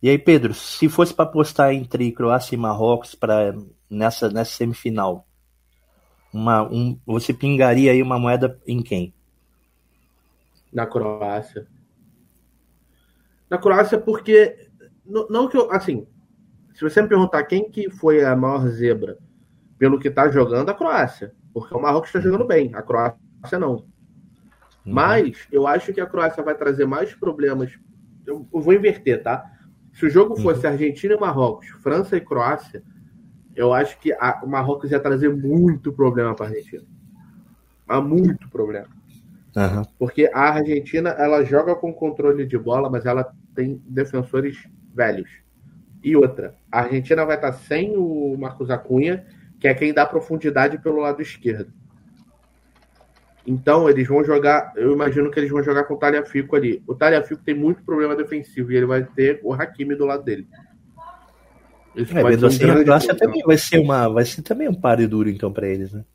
E 0.01 0.10
aí, 0.10 0.17
Pedro, 0.17 0.53
se 0.53 0.89
fosse 0.89 1.13
para 1.13 1.25
apostar 1.25 1.74
entre 1.74 2.12
Croácia 2.12 2.55
e 2.55 2.58
Marrocos 2.58 3.13
para 3.13 3.53
nessa, 3.89 4.29
nessa 4.29 4.51
semifinal, 4.51 5.27
uma, 6.34 6.64
um, 6.64 6.98
você 7.06 7.34
pingaria 7.34 7.92
aí 7.92 8.02
uma 8.02 8.18
moeda 8.18 8.60
em 8.66 8.82
quem? 8.82 9.14
Na 10.72 10.86
Croácia. 10.86 11.68
Na 13.50 13.58
Croácia, 13.58 14.00
porque 14.00 14.70
não, 15.06 15.28
não 15.28 15.48
que 15.48 15.58
eu, 15.58 15.72
assim, 15.72 16.08
se 16.74 16.82
você 16.82 17.02
me 17.02 17.10
perguntar 17.10 17.44
quem 17.44 17.70
que 17.70 17.90
foi 17.90 18.24
a 18.24 18.36
maior 18.36 18.68
zebra 18.70 19.18
pelo 19.78 20.00
que 20.00 20.08
está 20.08 20.30
jogando, 20.30 20.70
a 20.70 20.74
Croácia, 20.74 21.34
porque 21.54 21.76
o 21.76 21.82
Marrocos 21.82 22.10
está 22.10 22.22
jogando 22.22 22.46
bem, 22.46 22.72
a 22.74 22.82
Croácia 22.82 23.60
não. 23.60 23.74
Uhum. 23.74 23.86
Mas 24.86 25.48
eu 25.52 25.68
acho 25.68 25.94
que 25.94 26.00
a 26.00 26.06
Croácia 26.06 26.44
vai 26.44 26.56
trazer 26.56 26.86
mais 26.86 27.14
problemas. 27.14 27.78
Eu, 28.26 28.48
eu 28.54 28.62
vou 28.62 28.74
inverter, 28.74 29.22
tá? 29.22 29.52
Se 29.94 30.06
o 30.06 30.10
jogo 30.10 30.36
fosse 30.38 30.66
uhum. 30.66 30.72
Argentina 30.72 31.14
e 31.14 31.20
Marrocos, 31.20 31.68
França 31.82 32.16
e 32.16 32.22
Croácia, 32.22 32.82
eu 33.62 33.72
acho 33.72 34.00
que 34.00 34.12
a, 34.13 34.41
o 34.44 34.48
Marrocos 34.48 34.89
ia 34.89 35.00
trazer 35.00 35.30
muito 35.30 35.94
problema 35.94 36.34
para 36.34 36.48
a 36.48 36.50
Argentina. 36.50 36.82
Mas 37.86 38.03
muito 38.03 38.50
problema. 38.50 38.88
Uhum. 39.56 39.84
Porque 40.00 40.32
a 40.34 40.50
Argentina 40.50 41.12
ela 41.12 41.44
joga 41.44 41.75
com 41.75 41.94
controle 41.94 42.48
de 42.48 42.58
bola, 42.58 42.89
mas 42.89 43.06
ela 43.06 43.32
tem 43.53 43.80
defensores 43.86 44.68
velhos. 44.96 45.30
E 46.03 46.15
outra, 46.15 46.56
a 46.72 46.80
Argentina 46.80 47.24
vai 47.24 47.36
estar 47.36 47.53
sem 47.53 47.96
o 47.96 48.36
Marcos 48.36 48.72
Acunha, 48.72 49.27
que 49.60 49.68
é 49.68 49.75
quem 49.75 49.94
dá 49.94 50.08
profundidade 50.08 50.80
pelo 50.80 51.00
lado 51.00 51.22
esquerdo. 51.22 51.72
Então 53.46 53.88
eles 53.88 54.08
vão 54.08 54.24
jogar, 54.24 54.74
eu 54.75 54.91
imagino 54.91 55.30
que 55.30 55.39
eles 55.39 55.51
vão 55.51 55.62
jogar 55.62 55.84
com 55.84 55.94
o 55.94 55.98
Talhafico 55.98 56.56
ali. 56.56 56.82
O 56.88 56.96
Talhafico 56.96 57.44
tem 57.44 57.53
muito 57.53 57.84
problema 57.84 58.15
defensivo 58.15 58.72
e 58.72 58.77
ele 58.77 58.88
vai 58.88 59.03
ter 59.03 59.39
o 59.44 59.53
Hakimi 59.53 59.94
do 59.94 60.06
lado 60.06 60.24
dele. 60.24 60.48
É, 61.95 62.03
vendo 62.03 62.48
assim, 62.48 62.69
a 62.69 62.83
Croácia 62.83 63.15
também 63.15 63.41
vai 63.43 63.57
ser 63.57 63.79
uma, 63.79 64.07
vai 64.07 64.24
ser 64.24 64.41
também 64.41 64.67
um 64.67 64.74
páreo 64.74 65.10
duro 65.10 65.29
então 65.29 65.51
para 65.51 65.67
eles, 65.67 65.91
né? 65.91 66.05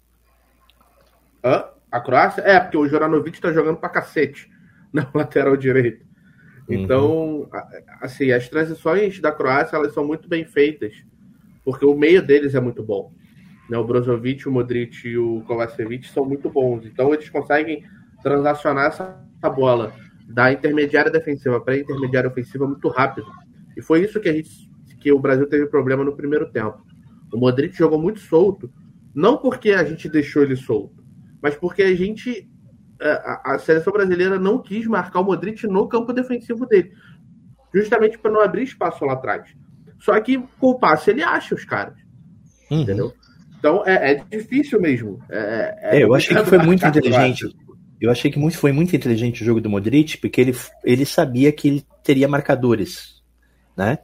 Hã? 1.45 1.65
A 1.91 2.01
Croácia? 2.01 2.43
É, 2.43 2.59
porque 2.59 2.77
o 2.77 2.89
Joranovic 2.89 3.41
tá 3.41 3.53
jogando 3.53 3.77
pra 3.77 3.89
cacete 3.89 4.51
na 4.93 5.09
lateral 5.15 5.57
direito. 5.57 6.05
Então, 6.69 7.11
uhum. 7.13 7.49
assim, 8.01 8.33
as 8.33 8.49
transições 8.49 9.21
da 9.21 9.31
Croácia, 9.31 9.77
elas 9.77 9.95
são 9.95 10.05
muito 10.05 10.29
bem 10.29 10.45
feitas, 10.45 10.95
porque 11.65 11.85
o 11.85 11.95
meio 11.95 12.21
deles 12.21 12.55
é 12.55 12.61
muito 12.61 12.83
bom. 12.83 13.13
Né? 13.71 13.79
O 13.79 13.85
Brozovic, 13.85 14.49
o 14.49 14.53
Modric 14.53 15.07
e 15.07 15.17
o 15.17 15.43
Kovacevic 15.47 16.09
são 16.09 16.25
muito 16.25 16.51
bons. 16.51 16.85
Então, 16.85 17.15
eles 17.15 17.29
conseguem 17.29 17.85
transacionar 18.21 18.87
essa 18.87 19.51
bola 19.51 19.93
da 20.29 20.53
intermediária 20.53 21.11
defensiva 21.11 21.61
para 21.61 21.75
a 21.75 21.79
intermediária 21.79 22.29
ofensiva 22.29 22.67
muito 22.67 22.89
rápido. 22.89 23.29
E 23.77 23.83
foi 23.83 24.03
isso 24.03 24.19
que 24.19 24.29
a 24.29 24.33
gente 24.33 24.69
que 25.01 25.13
o 25.13 25.19
Brasil 25.19 25.49
teve 25.49 25.67
problema 25.67 26.05
no 26.05 26.17
primeiro 26.17 26.51
tempo. 26.51 26.85
O 27.33 27.39
Modric 27.39 27.77
jogou 27.77 28.01
muito 28.01 28.21
solto, 28.21 28.71
não 29.15 29.37
porque 29.37 29.73
a 29.73 29.85
gente 29.85 30.09
deixou 30.09 30.43
ele 30.43 30.57
solto, 30.57 31.05
mas 31.43 31.55
porque 31.55 31.83
a 31.83 31.95
gente 31.95 32.49
a, 33.01 33.55
a 33.55 33.59
seleção 33.59 33.93
brasileira 33.93 34.39
não 34.39 34.63
quis 34.63 34.87
marcar 34.87 35.21
o 35.21 35.25
Modric 35.25 35.67
no 35.67 35.89
campo 35.89 36.13
defensivo 36.13 36.67
dele, 36.67 36.93
justamente 37.75 38.19
para 38.19 38.31
não 38.31 38.41
abrir 38.41 38.63
espaço 38.63 39.05
lá 39.05 39.15
atrás. 39.15 39.49
Só 39.99 40.19
que 40.21 40.39
com 40.59 40.69
o 40.69 40.79
passe 40.79 41.11
ele 41.11 41.23
acha 41.23 41.55
os 41.55 41.65
caras, 41.65 41.95
uhum. 42.71 42.83
entendeu? 42.83 43.13
Então 43.59 43.83
é, 43.87 44.13
é 44.13 44.15
difícil 44.15 44.81
mesmo. 44.81 45.19
É, 45.31 45.79
é, 45.81 45.99
é 45.99 46.05
eu 46.05 46.15
achei 46.15 46.37
que 46.37 46.45
foi 46.45 46.59
muito 46.59 46.87
inteligente. 46.87 47.47
Eu 47.99 48.11
achei 48.11 48.31
que 48.31 48.39
muito, 48.39 48.59
foi 48.59 48.73
muito 48.73 48.95
inteligente 48.95 49.43
o 49.43 49.45
jogo 49.45 49.61
do 49.61 49.71
Modric, 49.71 50.19
porque 50.19 50.39
ele, 50.39 50.55
ele 50.85 51.07
sabia 51.07 51.51
que 51.51 51.67
ele 51.67 51.87
teria 52.05 52.29
marcadores, 52.29 53.23
né? 53.75 54.01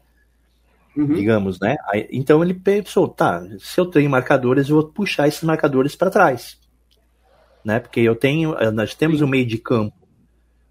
Uhum. 0.96 1.14
digamos, 1.14 1.58
né? 1.61 1.76
Aí, 1.88 2.08
então 2.11 2.42
ele 2.42 2.54
pensou, 2.54 3.08
tá, 3.08 3.42
se 3.58 3.80
eu 3.80 3.87
tenho 3.87 4.11
marcadores, 4.11 4.68
eu 4.68 4.76
vou 4.76 4.88
puxar 4.88 5.28
esses 5.28 5.42
marcadores 5.42 5.96
para 5.96 6.11
trás, 6.11 6.58
né? 7.64 7.80
Porque 7.80 8.00
eu 8.00 8.14
tenho, 8.14 8.54
eh, 8.58 8.70
nós 8.70 8.94
temos 8.94 9.18
Sim. 9.18 9.25
um 9.25 9.28
meio 9.28 9.46
de 9.46 9.58
campo 9.58 9.96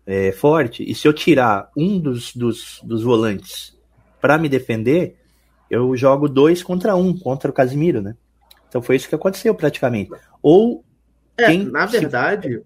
é, 0.05 0.31
forte 0.31 0.83
e 0.89 0.95
se 0.95 1.07
eu 1.07 1.13
tirar 1.13 1.69
um 1.75 1.99
dos, 1.99 2.35
dos, 2.35 2.81
dos 2.83 3.03
volantes 3.03 3.77
para 4.19 4.37
me 4.37 4.49
defender, 4.49 5.17
eu 5.69 5.95
jogo 5.95 6.27
dois 6.27 6.61
contra 6.61 6.95
um 6.95 7.17
contra 7.17 7.49
o 7.49 7.53
Casimiro, 7.53 8.01
né? 8.01 8.15
Então 8.67 8.81
foi 8.81 8.95
isso 8.95 9.09
que 9.09 9.15
aconteceu 9.15 9.53
praticamente. 9.55 10.11
Ou 10.41 10.83
é, 11.37 11.47
quem, 11.47 11.63
na 11.65 11.85
verdade, 11.85 12.61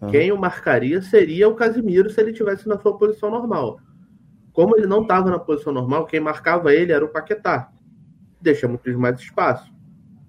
se... 0.00 0.10
quem 0.10 0.32
o 0.32 0.38
marcaria 0.38 1.00
seria 1.02 1.48
o 1.48 1.54
Casimiro 1.54 2.10
se 2.10 2.20
ele 2.20 2.32
tivesse 2.32 2.66
na 2.68 2.78
sua 2.78 2.96
posição 2.96 3.30
normal. 3.30 3.78
Como 4.54 4.76
ele 4.76 4.86
não 4.86 5.02
estava 5.02 5.28
na 5.30 5.38
posição 5.38 5.72
normal, 5.72 6.06
quem 6.06 6.20
marcava 6.20 6.72
ele 6.72 6.92
era 6.92 7.04
o 7.04 7.08
Paquetá. 7.08 7.70
Deixa 8.40 8.68
muito 8.68 8.88
mais 8.98 9.18
espaço, 9.18 9.70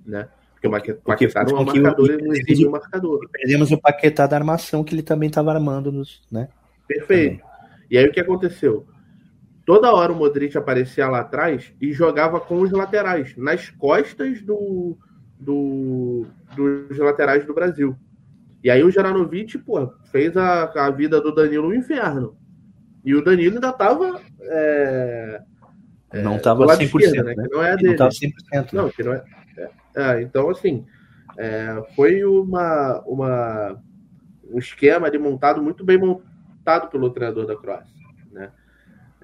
né? 0.03 0.27
Porque 0.59 0.91
o 0.91 0.95
Paquetá 0.95 1.43
não 1.43 1.57
é 1.57 1.61
um 1.61 1.65
marcador, 1.65 2.09
ele 2.09 2.25
não 2.25 2.33
exige 2.33 2.67
um 2.67 2.71
marcador. 2.71 3.29
Perdemos 3.31 3.71
o 3.71 3.79
Paquetá 3.79 4.25
da 4.25 4.35
armação 4.35 4.83
que 4.83 4.95
ele 4.95 5.03
também 5.03 5.29
estava 5.29 5.53
armando 5.53 5.91
nos, 5.91 6.23
né? 6.31 6.49
Perfeito. 6.87 7.37
Também. 7.37 7.55
E 7.91 7.99
aí 7.99 8.05
o 8.07 8.11
que 8.11 8.19
aconteceu? 8.19 8.87
Toda 9.63 9.93
hora 9.93 10.11
o 10.11 10.15
Modric 10.15 10.57
aparecia 10.57 11.07
lá 11.07 11.19
atrás 11.19 11.71
e 11.79 11.93
jogava 11.93 12.39
com 12.39 12.61
os 12.61 12.71
laterais, 12.71 13.37
nas 13.37 13.69
costas 13.69 14.41
do, 14.41 14.97
do, 15.39 16.25
dos 16.55 16.97
laterais 16.97 17.45
do 17.45 17.53
Brasil. 17.53 17.95
E 18.63 18.71
aí 18.71 18.83
o 18.83 18.89
Geranovic, 18.89 19.59
pô, 19.59 19.87
fez 20.11 20.35
a, 20.35 20.63
a 20.63 20.89
vida 20.89 21.21
do 21.21 21.31
Danilo 21.31 21.67
um 21.67 21.73
inferno. 21.75 22.35
E 23.05 23.13
o 23.13 23.23
Danilo 23.23 23.55
ainda 23.55 23.69
estava. 23.69 24.19
É, 24.41 25.41
é, 26.11 26.21
não 26.21 26.37
estava 26.37 26.65
100%. 26.65 26.81
Esquerda, 26.81 27.23
né? 27.23 27.35
né? 27.37 27.47
Não 27.51 27.63
é 27.63 27.75
dele. 27.75 27.87
Não 27.87 27.91
estava 27.93 28.11
100%. 28.11 28.73
Não, 28.73 28.89
que 28.89 29.03
não 29.03 29.13
é. 29.13 29.23
é. 29.57 29.69
é 29.95 30.21
então, 30.21 30.49
assim, 30.49 30.85
é, 31.37 31.83
foi 31.95 32.23
uma, 32.25 33.01
uma, 33.05 33.81
um 34.51 34.57
esquema 34.57 35.11
de 35.11 35.17
montado 35.17 35.61
muito 35.61 35.83
bem 35.83 35.97
montado 35.97 36.89
pelo 36.89 37.11
treinador 37.11 37.45
da 37.45 37.55
Croácia. 37.55 37.93
Né? 38.31 38.49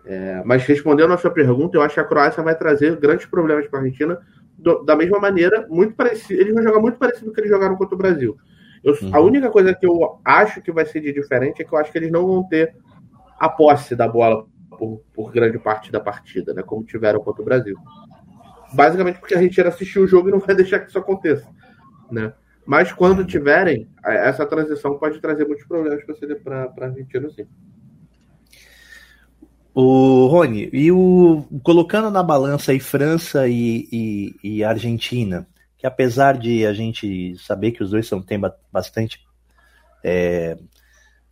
É, 0.06 0.42
mas 0.46 0.64
respondendo 0.66 1.14
a 1.14 1.18
sua 1.18 1.32
pergunta, 1.32 1.78
eu 1.78 1.82
acho 1.82 1.96
que 1.96 2.00
a 2.00 2.06
Croácia 2.06 2.44
vai 2.44 2.56
trazer 2.56 3.00
grandes 3.00 3.26
problemas 3.26 3.68
para 3.68 3.80
a 3.80 3.82
Argentina 3.84 4.20
do, 4.58 4.84
da 4.84 4.96
mesma 4.96 5.20
maneira, 5.20 5.66
muito 5.70 5.96
parecido. 5.96 6.40
Eles 6.40 6.54
vão 6.54 6.64
jogar 6.64 6.80
muito 6.80 6.98
parecido 6.98 7.26
com 7.26 7.32
o 7.32 7.34
que 7.34 7.42
eles 7.42 7.52
jogaram 7.52 7.76
contra 7.76 7.96
o 7.96 7.98
Brasil. 7.98 8.38
Eu, 8.84 8.94
uhum. 8.94 9.16
A 9.16 9.20
única 9.20 9.50
coisa 9.50 9.74
que 9.74 9.86
eu 9.86 10.20
acho 10.26 10.62
que 10.62 10.72
vai 10.72 10.86
ser 10.86 11.02
de 11.02 11.14
diferente 11.14 11.62
é 11.62 11.66
que 11.66 11.74
eu 11.74 11.78
acho 11.78 11.92
que 11.92 11.98
eles 11.98 12.12
não 12.12 12.26
vão 12.26 12.44
ter 12.48 12.76
a 13.42 13.50
posse 13.50 13.96
da 13.96 14.08
bola 14.08 14.46
por, 14.70 15.02
por, 15.12 15.32
grande 15.32 15.58
parte 15.58 15.92
da 15.92 16.00
partida, 16.00 16.54
né? 16.54 16.62
Como 16.62 16.84
tiveram 16.84 17.20
contra 17.22 17.42
o 17.42 17.46
Brasil. 17.46 17.76
Basicamente 18.72 19.20
porque 19.20 19.34
a 19.34 19.42
gente 19.42 19.58
ia 19.58 19.68
assistir 19.68 19.98
o 19.98 20.08
jogo 20.08 20.30
e 20.30 20.32
não 20.32 20.38
vai 20.38 20.54
deixar 20.56 20.80
que 20.80 20.90
isso 20.90 21.00
aconteça, 21.00 21.50
né? 22.12 22.34
Mas 22.68 22.92
quando 22.94 23.26
tiverem, 23.26 23.90
essa 24.06 24.46
transição 24.46 24.96
pode 25.00 25.20
trazer 25.20 25.48
muitos 25.48 25.66
problemas 25.66 26.04
para 26.44 26.72
a 26.78 26.86
Argentina, 26.86 27.28
sim. 27.32 27.48
O 29.74 30.28
Rony, 30.28 30.70
e 30.72 30.92
o 30.92 31.44
colocando 31.64 32.12
na 32.12 32.22
balança 32.22 32.72
aí 32.72 32.80
França 32.80 33.48
e, 33.48 33.88
e, 33.92 34.36
e 34.44 34.64
Argentina, 34.64 35.48
que 35.80 35.88
apesar 35.88 36.38
de 36.38 36.64
a 36.64 36.74
gente 36.74 37.36
saber 37.40 37.72
que 37.72 37.82
os 37.82 37.90
dois 37.90 38.08
são, 38.08 38.22
tem 38.22 38.40
bastante. 38.72 39.20
É, 40.04 40.56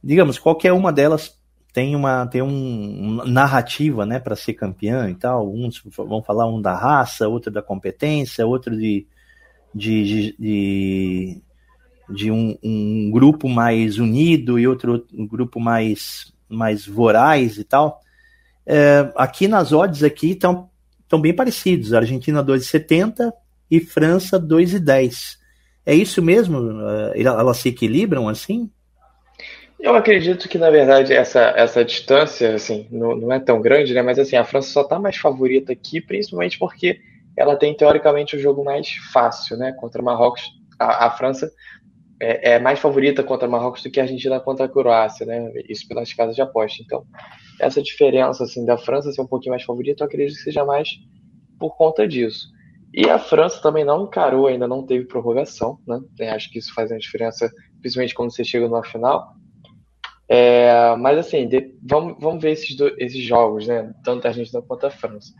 digamos, 0.04 0.39
qualquer 0.39 0.74
uma 0.74 0.92
delas 0.92 1.38
tem 1.73 1.95
uma 1.95 2.25
tem 2.27 2.41
um, 2.41 3.23
narrativa 3.25 4.05
né, 4.05 4.19
para 4.19 4.35
ser 4.35 4.53
campeã 4.53 5.09
e 5.09 5.15
tal. 5.15 5.51
Uns 5.51 5.81
vão 5.95 6.21
falar 6.21 6.47
um 6.47 6.61
da 6.61 6.75
raça, 6.75 7.27
outro 7.27 7.51
da 7.51 7.61
competência, 7.61 8.45
outro 8.45 8.75
de, 8.75 9.05
de, 9.73 10.03
de, 10.03 10.35
de, 10.39 11.41
de 12.09 12.31
um, 12.31 12.57
um, 12.63 13.11
grupo 13.11 13.47
mais 13.47 13.99
unido 13.99 14.57
e 14.57 14.67
outro 14.67 15.05
um 15.13 15.27
grupo 15.27 15.59
mais, 15.59 16.33
mais 16.49 16.85
voraz 16.85 17.57
e 17.57 17.63
tal. 17.63 18.01
É, 18.65 19.11
aqui 19.15 19.47
nas 19.47 19.71
odds 19.71 20.03
aqui 20.03 20.31
estão 20.31 20.69
estão 21.03 21.19
bem 21.19 21.33
parecidos. 21.33 21.93
Argentina 21.93 22.43
2,70 22.43 23.31
e 23.69 23.79
França 23.79 24.39
2,10. 24.39 25.38
É 25.83 25.95
isso 25.95 26.21
mesmo? 26.21 26.59
É, 27.15 27.21
elas 27.21 27.57
se 27.57 27.69
equilibram 27.69 28.29
assim? 28.29 28.69
Eu 29.79 29.95
acredito 29.95 30.50
que, 30.50 30.57
na 30.57 30.69
verdade, 30.69 31.13
essa, 31.13 31.53
essa 31.55 31.86
distância 31.86 32.53
assim, 32.53 32.88
não, 32.91 33.15
não 33.15 33.31
é 33.31 33.39
tão 33.39 33.62
grande, 33.62 33.93
né? 33.93 34.01
Mas 34.01 34.19
assim, 34.19 34.36
a 34.36 34.43
França 34.43 34.69
só 34.69 34.81
está 34.81 35.00
mais 35.00 35.15
favorita 35.15 35.71
aqui, 35.71 36.01
principalmente 36.01 36.59
porque 36.59 37.00
ela 37.38 37.55
tem, 37.55 37.74
teoricamente, 37.74 38.36
o 38.36 38.39
jogo 38.39 38.63
mais 38.63 38.89
fácil, 39.13 39.57
né? 39.57 39.71
Contra 39.71 40.01
Marrocos. 40.01 40.43
A, 40.77 41.05
a 41.07 41.12
França 41.12 41.50
é, 42.21 42.55
é, 42.55 42.59
mais 42.59 42.79
favorita 42.79 43.24
contra 43.24 43.48
Marrocos 43.48 43.81
do 43.81 43.89
que 43.89 44.00
a 44.00 44.03
Argentina 44.03 44.39
contra 44.41 44.65
a 44.65 44.69
Croácia, 44.69 45.25
né? 45.25 45.50
Isso 45.69 45.88
pelas 45.88 46.13
casas 46.13 46.36
de 46.36 46.41
aposta. 46.41 46.83
Então, 46.83 47.05
essa 47.62 47.81
diferença 47.81 48.43
assim 48.43 48.65
da 48.65 48.77
França 48.77 49.12
ser 49.13 49.21
um 49.21 49.27
pouquinho 49.27 49.51
mais 49.51 49.63
favorita, 49.63 50.03
eu 50.03 50.07
acredito 50.07 50.36
que 50.36 50.43
seja 50.43 50.65
mais 50.65 50.89
por 51.57 51.77
conta 51.77 52.05
disso. 52.05 52.50
E 52.93 53.09
a 53.09 53.17
França 53.17 53.62
também 53.62 53.86
não 53.86 54.03
encarou, 54.03 54.48
ainda 54.48 54.67
não 54.67 54.86
teve 54.86 55.05
prorrogação, 55.05 55.79
né? 55.88 56.29
Acho 56.31 56.51
que 56.51 56.59
isso 56.59 56.74
faz 56.74 56.91
uma 56.91 57.00
diferença, 57.00 57.50
principalmente 57.79 58.13
quando 58.13 58.33
você 58.33 58.43
chega 58.43 58.67
numa 58.67 58.83
final. 58.83 59.38
É, 60.31 60.95
mas 60.95 61.17
assim, 61.17 61.48
de, 61.48 61.75
vamos, 61.81 62.15
vamos 62.19 62.41
ver 62.41 62.51
esses, 62.51 62.77
do, 62.77 62.88
esses 63.00 63.24
jogos, 63.24 63.67
né? 63.67 63.91
Tanto 64.03 64.25
a 64.25 64.29
Argentina 64.29 64.62
quanto 64.62 64.86
a 64.86 64.91
França. 64.91 65.33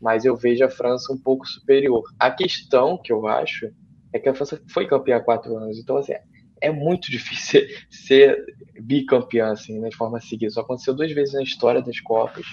Mas 0.00 0.24
eu 0.24 0.34
vejo 0.34 0.64
a 0.64 0.70
França 0.70 1.12
um 1.12 1.18
pouco 1.18 1.46
superior. 1.46 2.02
A 2.18 2.30
questão 2.30 2.96
que 2.96 3.12
eu 3.12 3.26
acho 3.28 3.70
é 4.14 4.18
que 4.18 4.30
a 4.30 4.34
França 4.34 4.58
foi 4.72 4.86
campeã 4.86 5.18
há 5.18 5.20
quatro 5.20 5.54
anos. 5.58 5.78
Então, 5.78 5.98
assim, 5.98 6.14
é 6.58 6.70
muito 6.70 7.10
difícil 7.10 7.60
ser 7.90 8.42
bicampeão, 8.80 9.52
assim, 9.52 9.78
né, 9.78 9.90
de 9.90 9.96
forma 9.96 10.18
seguida. 10.20 10.50
Só 10.50 10.62
aconteceu 10.62 10.94
duas 10.94 11.12
vezes 11.12 11.34
na 11.34 11.42
história 11.42 11.82
das 11.82 12.00
Copas. 12.00 12.46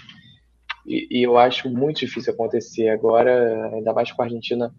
E, 0.86 1.08
e 1.10 1.24
eu 1.24 1.38
acho 1.38 1.70
muito 1.70 2.00
difícil 2.00 2.34
acontecer 2.34 2.90
agora, 2.90 3.74
ainda 3.74 3.94
mais 3.94 4.12
com 4.12 4.22
a 4.22 4.26
Argentina, 4.26 4.74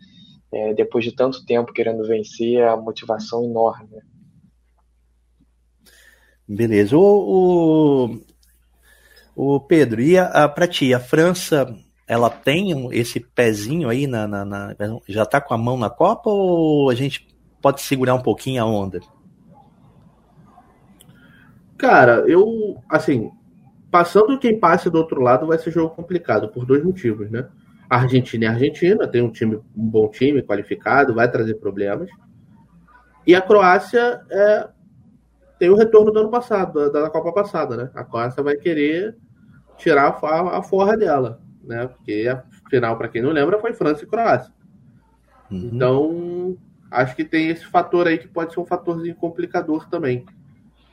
é, 0.52 0.74
depois 0.74 1.04
de 1.04 1.12
tanto 1.12 1.44
tempo 1.46 1.72
querendo 1.72 2.06
vencer, 2.06 2.62
a 2.62 2.76
motivação 2.76 3.44
enorme. 3.44 3.88
Né? 3.90 4.02
Beleza. 6.48 6.96
O, 6.96 8.20
o, 9.36 9.54
o 9.56 9.60
Pedro, 9.60 10.00
e 10.00 10.16
a, 10.16 10.44
a, 10.44 10.48
pra 10.48 10.66
ti, 10.66 10.94
a 10.94 11.00
França, 11.00 11.76
ela 12.06 12.30
tem 12.30 12.88
esse 12.92 13.20
pezinho 13.20 13.88
aí 13.88 14.06
na, 14.06 14.26
na, 14.26 14.44
na 14.44 14.74
já 15.06 15.26
tá 15.26 15.40
com 15.40 15.52
a 15.52 15.58
mão 15.58 15.76
na 15.76 15.90
Copa 15.90 16.30
ou 16.30 16.88
a 16.88 16.94
gente 16.94 17.28
pode 17.60 17.82
segurar 17.82 18.14
um 18.14 18.22
pouquinho 18.22 18.62
a 18.62 18.66
onda? 18.66 19.00
Cara, 21.76 22.24
eu, 22.26 22.82
assim, 22.88 23.30
passando 23.90 24.38
quem 24.38 24.58
passe 24.58 24.88
do 24.90 24.98
outro 24.98 25.20
lado 25.20 25.46
vai 25.46 25.58
ser 25.58 25.70
jogo 25.70 25.94
complicado, 25.94 26.48
por 26.48 26.64
dois 26.64 26.82
motivos, 26.82 27.30
né? 27.30 27.46
A 27.88 27.98
Argentina 27.98 28.46
é 28.46 28.48
Argentina, 28.48 29.06
tem 29.06 29.22
um 29.22 29.30
time, 29.30 29.56
um 29.56 29.88
bom 29.88 30.08
time, 30.08 30.42
qualificado, 30.42 31.14
vai 31.14 31.30
trazer 31.30 31.54
problemas. 31.54 32.10
E 33.26 33.34
a 33.34 33.40
Croácia 33.40 34.20
é, 34.30 34.68
tem 35.58 35.70
o 35.70 35.74
retorno 35.74 36.12
do 36.12 36.20
ano 36.20 36.30
passado, 36.30 36.90
da, 36.90 37.02
da 37.02 37.10
Copa 37.10 37.32
passada, 37.32 37.76
né? 37.76 37.90
A 37.94 38.04
Croácia 38.04 38.42
vai 38.42 38.56
querer 38.56 39.16
tirar 39.76 40.18
a, 40.22 40.58
a 40.58 40.62
forra 40.62 40.96
dela, 40.96 41.40
né? 41.64 41.88
Porque 41.88 42.28
a 42.30 42.42
final, 42.68 42.96
para 42.96 43.08
quem 43.08 43.22
não 43.22 43.30
lembra, 43.30 43.58
foi 43.58 43.72
França 43.72 44.04
e 44.04 44.06
Croácia. 44.06 44.52
Uhum. 45.50 45.70
Então, 45.72 46.56
acho 46.90 47.16
que 47.16 47.24
tem 47.24 47.48
esse 47.48 47.66
fator 47.66 48.06
aí 48.06 48.18
que 48.18 48.28
pode 48.28 48.52
ser 48.52 48.60
um 48.60 48.66
fatorzinho 48.66 49.14
complicador 49.14 49.88
também. 49.88 50.24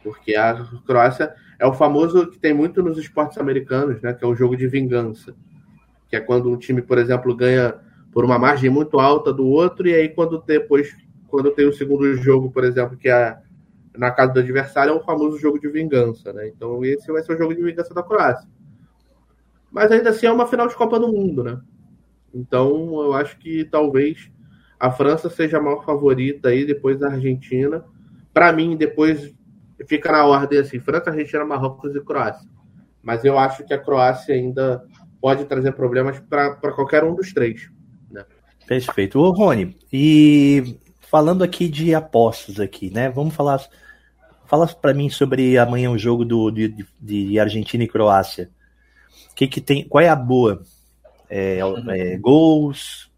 Porque 0.03 0.35
a 0.35 0.65
Croácia 0.85 1.33
é 1.59 1.65
o 1.65 1.73
famoso 1.73 2.27
que 2.27 2.39
tem 2.39 2.53
muito 2.53 2.81
nos 2.81 2.97
esportes 2.97 3.37
americanos, 3.37 4.01
né? 4.01 4.13
Que 4.13 4.23
é 4.23 4.27
o 4.27 4.35
jogo 4.35 4.55
de 4.55 4.67
vingança. 4.67 5.35
Que 6.09 6.15
é 6.15 6.19
quando 6.19 6.49
um 6.49 6.57
time, 6.57 6.81
por 6.81 6.97
exemplo, 6.97 7.35
ganha 7.35 7.75
por 8.11 8.23
uma 8.23 8.39
margem 8.39 8.69
muito 8.69 8.97
alta 8.97 9.33
do 9.33 9.45
outro, 9.45 9.87
e 9.89 9.93
aí 9.93 10.07
quando 10.07 10.41
depois, 10.41 10.95
quando 11.27 11.51
tem 11.51 11.67
o 11.67 11.73
segundo 11.73 12.15
jogo, 12.15 12.49
por 12.49 12.63
exemplo, 12.63 12.95
que 12.95 13.09
é 13.09 13.37
na 13.97 14.11
casa 14.11 14.33
do 14.33 14.39
adversário, 14.39 14.91
é 14.91 14.95
o 14.95 15.03
famoso 15.03 15.37
jogo 15.37 15.59
de 15.59 15.67
vingança, 15.67 16.33
né? 16.33 16.47
Então 16.47 16.83
esse 16.83 17.11
vai 17.11 17.21
ser 17.23 17.33
o 17.33 17.37
jogo 17.37 17.55
de 17.55 17.63
vingança 17.63 17.93
da 17.93 18.03
Croácia. 18.03 18.47
Mas 19.71 19.91
ainda 19.91 20.09
assim 20.09 20.25
é 20.25 20.31
uma 20.31 20.47
final 20.47 20.67
de 20.67 20.75
Copa 20.75 20.99
do 20.99 21.11
Mundo, 21.11 21.43
né? 21.43 21.59
Então 22.33 23.01
eu 23.01 23.13
acho 23.13 23.37
que 23.37 23.65
talvez 23.65 24.31
a 24.79 24.91
França 24.91 25.29
seja 25.29 25.57
a 25.57 25.61
maior 25.61 25.83
favorita 25.85 26.49
aí, 26.49 26.65
depois 26.65 26.99
da 26.99 27.09
Argentina. 27.09 27.83
Para 28.33 28.51
mim, 28.51 28.75
depois 28.75 29.33
fica 29.87 30.11
na 30.11 30.25
ordem 30.25 30.59
assim: 30.59 30.79
França, 30.79 31.09
Argentina, 31.09 31.45
Marrocos 31.45 31.95
e 31.95 32.01
Croácia. 32.01 32.47
Mas 33.01 33.23
eu 33.23 33.37
acho 33.37 33.63
que 33.65 33.73
a 33.73 33.81
Croácia 33.81 34.35
ainda 34.35 34.83
pode 35.21 35.45
trazer 35.45 35.71
problemas 35.73 36.19
para 36.19 36.55
qualquer 36.73 37.03
um 37.03 37.15
dos 37.15 37.33
três. 37.33 37.69
Né? 38.11 38.25
Perfeito. 38.67 39.19
Ô, 39.19 39.31
Rony, 39.31 39.77
e 39.91 40.77
falando 41.01 41.43
aqui 41.43 41.69
de 41.69 41.95
apostas 41.95 42.59
aqui, 42.59 42.91
né? 42.91 43.09
Vamos 43.09 43.33
falar. 43.33 43.61
Fala 44.47 44.67
para 44.67 44.93
mim 44.93 45.09
sobre 45.09 45.57
amanhã 45.57 45.89
o 45.89 45.97
jogo 45.97 46.23
do, 46.23 46.51
de, 46.51 46.85
de 46.99 47.39
Argentina 47.39 47.83
e 47.83 47.87
Croácia. 47.87 48.49
Que 49.35 49.47
que 49.47 49.59
tem? 49.59 49.87
Qual 49.87 50.03
é 50.03 50.07
a 50.07 50.15
boa? 50.15 50.61
É, 51.29 51.59
é, 51.89 52.17
gols, 52.17 53.09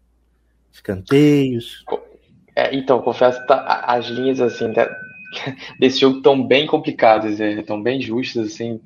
escanteios. 0.72 1.84
É, 2.56 2.74
então, 2.74 3.00
confesso 3.02 3.40
que 3.40 3.46
tá, 3.46 3.84
as 3.86 4.06
linhas 4.06 4.40
assim 4.40 4.72
desse 5.78 6.00
jogo 6.00 6.18
estão 6.18 6.44
bem 6.44 6.66
complicadas, 6.66 7.38
estão 7.38 7.78
é, 7.78 7.82
bem 7.82 8.00
justas, 8.00 8.48
assim. 8.48 8.80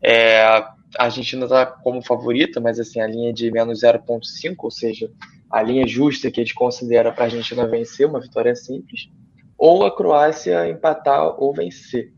É, 0.00 0.42
a 0.42 1.04
Argentina 1.04 1.44
está 1.44 1.66
como 1.66 2.02
favorita, 2.02 2.60
mas 2.60 2.80
assim, 2.80 3.00
a 3.00 3.06
linha 3.06 3.32
de 3.32 3.50
menos 3.50 3.82
0.5, 3.82 4.54
ou 4.58 4.70
seja, 4.70 5.10
a 5.50 5.62
linha 5.62 5.86
justa 5.86 6.30
que 6.30 6.40
a 6.40 6.44
gente 6.44 6.54
considera 6.54 7.12
para 7.12 7.24
a 7.24 7.26
Argentina 7.26 7.66
vencer, 7.66 8.06
uma 8.06 8.20
vitória 8.20 8.54
simples, 8.54 9.08
ou 9.60 9.84
a 9.84 9.94
Croácia 9.94 10.66
empatar 10.70 11.38
ou 11.38 11.52
vencer. 11.52 12.10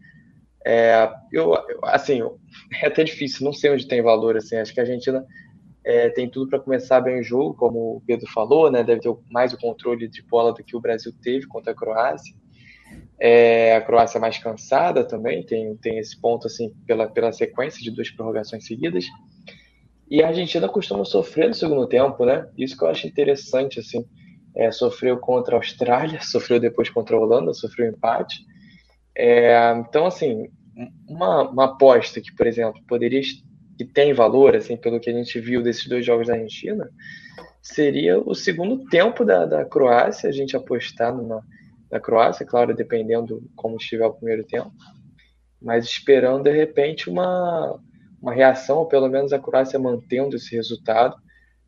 É, 0.64 1.12
eu, 1.32 1.52
assim, 1.82 2.20
é 2.80 2.86
até 2.86 3.02
difícil, 3.02 3.44
não 3.44 3.52
sei 3.52 3.72
onde 3.72 3.88
tem 3.88 4.00
valor, 4.00 4.36
assim, 4.36 4.56
acho 4.56 4.72
que 4.72 4.78
a 4.78 4.84
Argentina 4.84 5.26
é, 5.84 6.08
tem 6.10 6.30
tudo 6.30 6.48
para 6.48 6.60
começar 6.60 7.00
bem 7.00 7.18
o 7.18 7.24
jogo, 7.24 7.54
como 7.54 7.96
o 7.96 8.02
Pedro 8.06 8.30
falou, 8.30 8.70
né, 8.70 8.84
deve 8.84 9.00
ter 9.00 9.12
mais 9.28 9.52
o 9.52 9.58
controle 9.58 10.06
de 10.06 10.22
bola 10.22 10.52
do 10.52 10.62
que 10.62 10.76
o 10.76 10.80
Brasil 10.80 11.12
teve 11.20 11.48
contra 11.48 11.72
a 11.72 11.74
Croácia, 11.74 12.32
é, 13.18 13.74
a 13.74 13.80
Croácia 13.80 14.20
mais 14.20 14.38
cansada 14.38 15.02
também, 15.02 15.44
tem, 15.44 15.76
tem 15.78 15.98
esse 15.98 16.20
ponto 16.20 16.46
assim 16.46 16.72
pela, 16.86 17.08
pela 17.08 17.32
sequência 17.32 17.82
de 17.82 17.90
duas 17.90 18.08
prorrogações 18.10 18.64
seguidas. 18.64 19.04
E 20.08 20.22
a 20.22 20.28
Argentina 20.28 20.68
costuma 20.68 21.04
sofrer 21.04 21.48
no 21.48 21.54
segundo 21.54 21.86
tempo, 21.88 22.24
né? 22.24 22.46
Isso 22.56 22.76
que 22.76 22.84
eu 22.84 22.88
acho 22.88 23.06
interessante, 23.06 23.80
assim. 23.80 24.04
É, 24.54 24.70
sofreu 24.70 25.18
contra 25.18 25.56
a 25.56 25.58
Austrália, 25.58 26.20
sofreu 26.22 26.60
depois 26.60 26.90
contra 26.90 27.16
a 27.16 27.20
Holanda, 27.20 27.54
sofreu 27.54 27.88
empate. 27.88 28.44
É, 29.16 29.72
então, 29.76 30.06
assim, 30.06 30.48
uma, 31.08 31.48
uma 31.48 31.64
aposta 31.66 32.20
que, 32.20 32.34
por 32.34 32.46
exemplo, 32.46 32.80
poderia 32.86 33.20
que 33.76 33.84
tem 33.84 34.12
valor, 34.12 34.54
assim, 34.54 34.76
pelo 34.76 35.00
que 35.00 35.10
a 35.10 35.12
gente 35.12 35.40
viu 35.40 35.62
desses 35.62 35.86
dois 35.86 36.04
jogos 36.04 36.28
da 36.28 36.34
Argentina, 36.34 36.88
seria 37.60 38.18
o 38.18 38.34
segundo 38.34 38.84
tempo 38.86 39.24
da, 39.24 39.46
da 39.46 39.64
Croácia, 39.64 40.28
a 40.28 40.32
gente 40.32 40.56
apostar 40.56 41.14
numa 41.14 41.42
Croácia, 42.00 42.46
claro, 42.46 42.74
dependendo 42.74 43.42
como 43.54 43.76
estiver 43.76 44.06
o 44.06 44.14
primeiro 44.14 44.44
tempo, 44.44 44.72
mas 45.60 45.84
esperando 45.84 46.44
de 46.44 46.52
repente 46.52 47.10
uma, 47.10 47.78
uma 48.20 48.32
reação, 48.32 48.78
ou 48.78 48.86
pelo 48.86 49.08
menos 49.08 49.32
a 49.32 49.38
Croácia 49.38 49.78
mantendo 49.78 50.36
esse 50.36 50.54
resultado, 50.56 51.16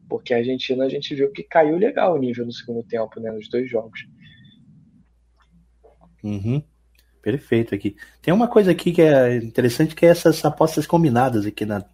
porque 0.08 0.34
a 0.34 0.38
Argentina 0.38 0.84
a 0.84 0.88
gente 0.88 1.14
viu 1.14 1.30
que 1.30 1.42
caiu 1.42 1.76
legal 1.76 2.14
o 2.14 2.18
nível 2.18 2.44
no 2.44 2.52
segundo 2.52 2.82
tempo, 2.82 3.20
né, 3.20 3.30
nos 3.30 3.48
dois 3.48 3.68
jogos. 3.68 4.06
Uhum. 6.22 6.62
Perfeito 7.22 7.74
aqui. 7.74 7.96
Tem 8.20 8.34
uma 8.34 8.48
coisa 8.48 8.70
aqui 8.70 8.92
que 8.92 9.00
é 9.00 9.36
interessante 9.36 9.94
que 9.94 10.04
é 10.04 10.10
essas 10.10 10.44
apostas 10.44 10.86
combinadas 10.86 11.46
aqui 11.46 11.64
na, 11.64 11.84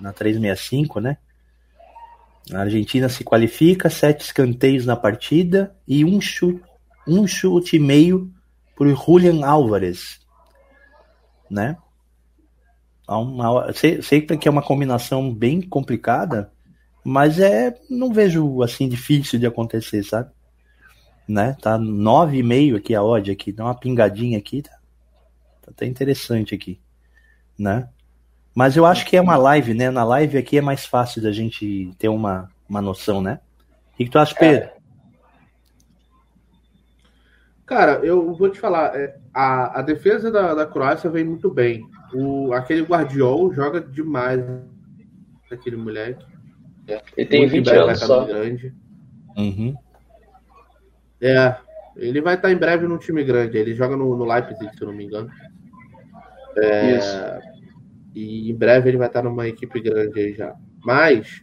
na 0.00 0.12
365, 0.12 1.00
né? 1.00 1.18
A 2.52 2.60
Argentina 2.60 3.08
se 3.08 3.24
qualifica, 3.24 3.88
sete 3.88 4.22
escanteios 4.22 4.84
na 4.84 4.96
partida 4.96 5.74
e 5.86 6.04
um 6.04 6.20
chute, 6.20 6.62
um 7.06 7.26
chute 7.26 7.76
e 7.76 7.78
meio 7.78 8.32
por 8.76 8.88
Julian 8.88 9.44
Álvares, 9.46 10.20
né? 11.50 11.76
Sei, 13.74 14.00
sei 14.00 14.22
que 14.22 14.48
é 14.48 14.50
uma 14.50 14.62
combinação 14.62 15.32
bem 15.32 15.60
complicada, 15.60 16.53
mas 17.04 17.38
é 17.38 17.74
não 17.88 18.12
vejo 18.12 18.62
assim 18.62 18.88
difícil 18.88 19.38
de 19.38 19.46
acontecer, 19.46 20.02
sabe? 20.02 20.30
né? 21.28 21.56
Tá 21.60 21.78
9,5 21.78 22.76
aqui 22.76 22.94
a 22.94 23.02
odd 23.02 23.30
aqui, 23.30 23.52
dá 23.52 23.64
uma 23.64 23.74
pingadinha 23.74 24.38
aqui, 24.38 24.62
tá, 24.62 24.78
tá 25.62 25.70
até 25.70 25.86
interessante 25.86 26.54
aqui, 26.54 26.80
né? 27.58 27.88
Mas 28.54 28.76
eu 28.76 28.86
acho 28.86 29.04
que 29.06 29.16
é 29.16 29.20
uma 29.20 29.36
live, 29.36 29.74
né? 29.74 29.90
Na 29.90 30.04
live 30.04 30.38
aqui 30.38 30.58
é 30.58 30.60
mais 30.60 30.86
fácil 30.86 31.20
da 31.20 31.32
gente 31.32 31.92
ter 31.98 32.08
uma, 32.08 32.48
uma 32.68 32.80
noção, 32.80 33.20
né? 33.20 33.40
O 33.92 33.96
que, 33.96 34.08
tu 34.08 34.18
acha, 34.18 34.34
Pedro? 34.34 34.68
É. 34.68 34.74
Cara, 37.66 37.92
eu 38.04 38.34
vou 38.34 38.50
te 38.50 38.60
falar, 38.60 38.94
é, 38.94 39.16
a, 39.32 39.80
a 39.80 39.82
defesa 39.82 40.30
da, 40.30 40.54
da 40.54 40.66
Croácia 40.66 41.10
vem 41.10 41.24
muito 41.24 41.50
bem. 41.50 41.82
O, 42.12 42.52
aquele 42.52 42.82
Guardiol 42.82 43.52
joga 43.52 43.80
demais, 43.80 44.44
aquele 45.50 45.76
moleque. 45.76 46.24
Ele 47.16 47.26
tem 47.26 47.48
20 47.48 47.70
anos 47.70 48.00
só. 48.00 48.24
Grande. 48.24 48.74
Uhum. 49.36 49.74
É, 51.20 51.56
ele 51.96 52.20
vai 52.20 52.34
estar 52.34 52.52
em 52.52 52.56
breve 52.56 52.86
num 52.86 52.98
time 52.98 53.24
grande. 53.24 53.56
Ele 53.56 53.74
joga 53.74 53.96
no, 53.96 54.16
no 54.16 54.24
Leipzig, 54.24 54.70
se 54.76 54.82
eu 54.82 54.88
não 54.88 54.94
me 54.94 55.04
engano. 55.04 55.30
É, 56.56 56.96
Isso. 56.96 57.54
E 58.14 58.50
em 58.50 58.54
breve 58.54 58.90
ele 58.90 58.98
vai 58.98 59.08
estar 59.08 59.22
numa 59.22 59.48
equipe 59.48 59.80
grande 59.80 60.20
aí 60.20 60.34
já. 60.34 60.54
Mas 60.84 61.40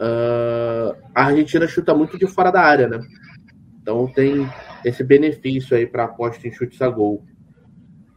uh, 0.00 0.96
a 1.14 1.26
Argentina 1.26 1.66
chuta 1.66 1.94
muito 1.94 2.18
de 2.18 2.26
fora 2.26 2.50
da 2.50 2.62
área, 2.62 2.88
né? 2.88 3.00
Então 3.82 4.06
tem 4.06 4.48
esse 4.84 5.04
benefício 5.04 5.76
aí 5.76 5.86
para 5.86 6.04
aposta 6.04 6.46
em 6.46 6.52
chutes 6.52 6.80
a 6.80 6.88
gol. 6.88 7.24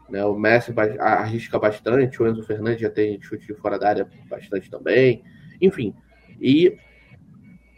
Né, 0.09 0.23
o 0.23 0.39
Messi 0.39 0.73
arrisca 0.99 1.59
bastante, 1.59 2.23
o 2.23 2.27
Enzo 2.27 2.41
Fernandes 2.43 2.79
já 2.79 2.89
tem 2.89 3.21
chute 3.21 3.45
de 3.45 3.53
fora 3.53 3.77
da 3.77 3.89
área 3.89 4.07
bastante 4.29 4.69
também. 4.69 5.21
Enfim, 5.61 5.93
e 6.41 6.77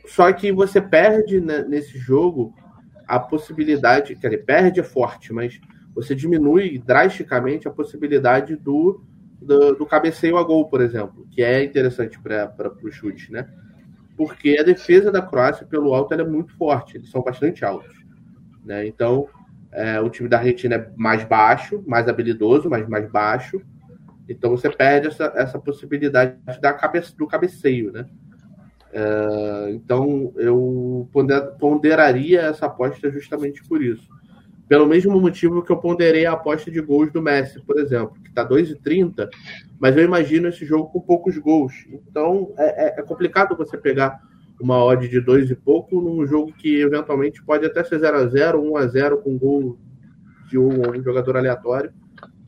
só 0.05 0.31
que 0.33 0.51
você 0.51 0.81
perde 0.81 1.39
né, 1.39 1.63
nesse 1.63 1.97
jogo 1.97 2.53
a 3.07 3.19
possibilidade, 3.19 4.15
quer 4.15 4.29
dizer, 4.29 4.45
perde 4.45 4.79
é 4.79 4.83
forte, 4.83 5.33
mas 5.33 5.59
você 5.93 6.15
diminui 6.15 6.79
drasticamente 6.79 7.67
a 7.67 7.71
possibilidade 7.71 8.55
do 8.55 9.03
do, 9.41 9.73
do 9.73 9.85
cabeceio 9.85 10.37
a 10.37 10.43
gol, 10.43 10.67
por 10.67 10.81
exemplo, 10.81 11.25
que 11.31 11.41
é 11.41 11.63
interessante 11.63 12.19
para 12.19 12.73
o 12.83 12.91
chute, 12.91 13.31
né? 13.31 13.47
Porque 14.17 14.57
a 14.59 14.63
defesa 14.63 15.11
da 15.11 15.21
Croácia 15.21 15.65
pelo 15.65 15.93
alto 15.93 16.13
é 16.13 16.23
muito 16.25 16.53
forte, 16.57 16.97
eles 16.97 17.09
são 17.09 17.21
bastante 17.21 17.63
altos. 17.63 17.95
Né? 18.65 18.85
Então, 18.85 19.27
é, 19.71 19.99
o 20.01 20.09
time 20.09 20.27
da 20.27 20.39
Argentina 20.39 20.75
é 20.75 20.91
mais 20.95 21.23
baixo, 21.23 21.81
mais 21.87 22.07
habilidoso, 22.07 22.69
mas 22.69 22.87
mais 22.87 23.09
baixo. 23.09 23.61
Então 24.27 24.51
você 24.51 24.69
perde 24.69 25.07
essa, 25.07 25.31
essa 25.35 25.57
possibilidade 25.57 26.35
da 26.61 26.73
cabe, 26.73 27.01
do 27.17 27.27
cabeceio, 27.27 27.91
né? 27.91 28.05
É, 28.91 29.71
então 29.71 30.33
eu 30.37 31.07
ponderaria 31.59 32.41
essa 32.41 32.65
aposta 32.65 33.09
justamente 33.11 33.63
por 33.67 33.81
isso. 33.81 34.07
Pelo 34.67 34.85
mesmo 34.85 35.19
motivo 35.19 35.63
que 35.63 35.71
eu 35.71 35.77
ponderei 35.77 36.25
a 36.25 36.33
aposta 36.33 36.69
de 36.69 36.79
gols 36.79 37.11
do 37.11 37.21
Messi, 37.21 37.59
por 37.61 37.79
exemplo, 37.79 38.15
que 38.21 38.29
está 38.29 38.47
2,30, 38.47 39.27
mas 39.79 39.97
eu 39.97 40.03
imagino 40.03 40.47
esse 40.47 40.63
jogo 40.65 40.89
com 40.91 41.01
poucos 41.01 41.37
gols. 41.37 41.73
Então 41.91 42.53
é, 42.57 42.87
é, 42.87 42.99
é 42.99 43.03
complicado 43.03 43.57
você 43.57 43.77
pegar 43.77 44.19
uma 44.59 44.83
odd 44.83 45.07
de 45.07 45.21
dois 45.21 45.49
e 45.49 45.55
pouco 45.55 46.01
num 46.01 46.25
jogo 46.27 46.53
que 46.53 46.81
eventualmente 46.81 47.41
pode 47.41 47.65
até 47.65 47.83
ser 47.83 47.99
0 47.99 48.17
a 48.17 48.27
0 48.27 48.61
1 48.61 48.77
a 48.77 48.87
0 48.87 49.21
com 49.21 49.37
gol 49.37 49.79
de 50.49 50.57
um, 50.57 50.89
um 50.89 51.01
jogador 51.01 51.37
aleatório, 51.37 51.93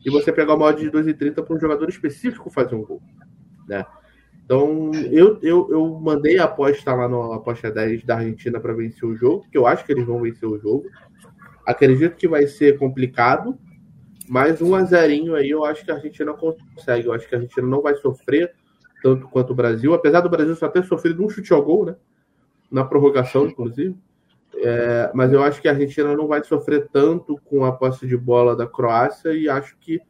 e 0.04 0.10
você 0.10 0.32
pegar 0.32 0.54
uma 0.54 0.66
odd 0.66 0.82
de 0.82 0.90
2,30 0.90 1.42
para 1.44 1.56
um 1.56 1.60
jogador 1.60 1.88
específico 1.88 2.50
fazer 2.50 2.74
um 2.74 2.84
gol. 2.84 3.00
Né? 3.68 3.86
Então, 4.44 4.90
eu, 5.10 5.38
eu, 5.42 5.68
eu 5.70 5.88
mandei 6.00 6.38
a 6.38 6.44
aposta 6.44 6.92
lá 6.94 7.08
no 7.08 7.32
aposta 7.32 7.70
10 7.70 8.04
da 8.04 8.16
Argentina 8.16 8.60
para 8.60 8.74
vencer 8.74 9.08
o 9.08 9.16
jogo, 9.16 9.46
que 9.50 9.56
eu 9.56 9.66
acho 9.66 9.84
que 9.84 9.92
eles 9.92 10.04
vão 10.04 10.20
vencer 10.20 10.48
o 10.48 10.58
jogo. 10.58 10.84
Acredito 11.64 12.16
que 12.16 12.26
vai 12.26 12.46
ser 12.46 12.78
complicado, 12.78 13.56
mas 14.28 14.60
um 14.60 14.74
a 14.74 14.82
zerinho 14.82 15.34
aí 15.34 15.48
eu 15.50 15.64
acho 15.64 15.84
que 15.84 15.90
a 15.90 15.94
Argentina 15.94 16.34
consegue. 16.34 17.06
Eu 17.06 17.12
acho 17.12 17.28
que 17.28 17.34
a 17.34 17.38
Argentina 17.38 17.66
não 17.66 17.80
vai 17.80 17.94
sofrer 17.94 18.52
tanto 19.02 19.28
quanto 19.28 19.50
o 19.50 19.56
Brasil, 19.56 19.94
apesar 19.94 20.20
do 20.20 20.30
Brasil 20.30 20.54
só 20.54 20.68
ter 20.68 20.84
sofrido 20.84 21.24
um 21.24 21.28
chute 21.28 21.52
ao 21.52 21.62
gol, 21.62 21.86
né? 21.86 21.96
Na 22.70 22.84
prorrogação, 22.84 23.46
inclusive. 23.46 23.96
É, 24.54 25.10
mas 25.14 25.32
eu 25.32 25.42
acho 25.42 25.60
que 25.60 25.68
a 25.68 25.72
Argentina 25.72 26.14
não 26.14 26.28
vai 26.28 26.42
sofrer 26.44 26.88
tanto 26.92 27.36
com 27.44 27.64
a 27.64 27.72
posse 27.72 28.06
de 28.06 28.16
bola 28.16 28.54
da 28.54 28.66
Croácia 28.66 29.32
e 29.32 29.48
acho 29.48 29.76
que 29.78 30.00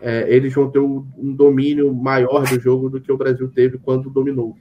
é, 0.00 0.26
eles 0.28 0.52
vão 0.52 0.70
ter 0.70 0.78
um 0.78 1.04
domínio 1.34 1.92
maior 1.94 2.46
do 2.48 2.60
jogo 2.60 2.90
do 2.90 3.00
que 3.00 3.10
o 3.10 3.16
Brasil 3.16 3.48
teve 3.48 3.78
quando 3.78 4.10
dominou. 4.10 4.56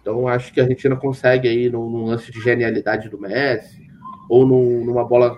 Então 0.00 0.26
acho 0.28 0.52
que 0.52 0.60
a 0.60 0.64
Argentina 0.64 0.96
consegue 0.96 1.48
aí 1.48 1.68
num, 1.68 2.04
lance 2.06 2.30
de 2.30 2.40
genialidade 2.40 3.08
do 3.08 3.20
Messi, 3.20 3.80
ou 4.28 4.46
num, 4.46 4.84
numa 4.84 5.04
bola 5.04 5.36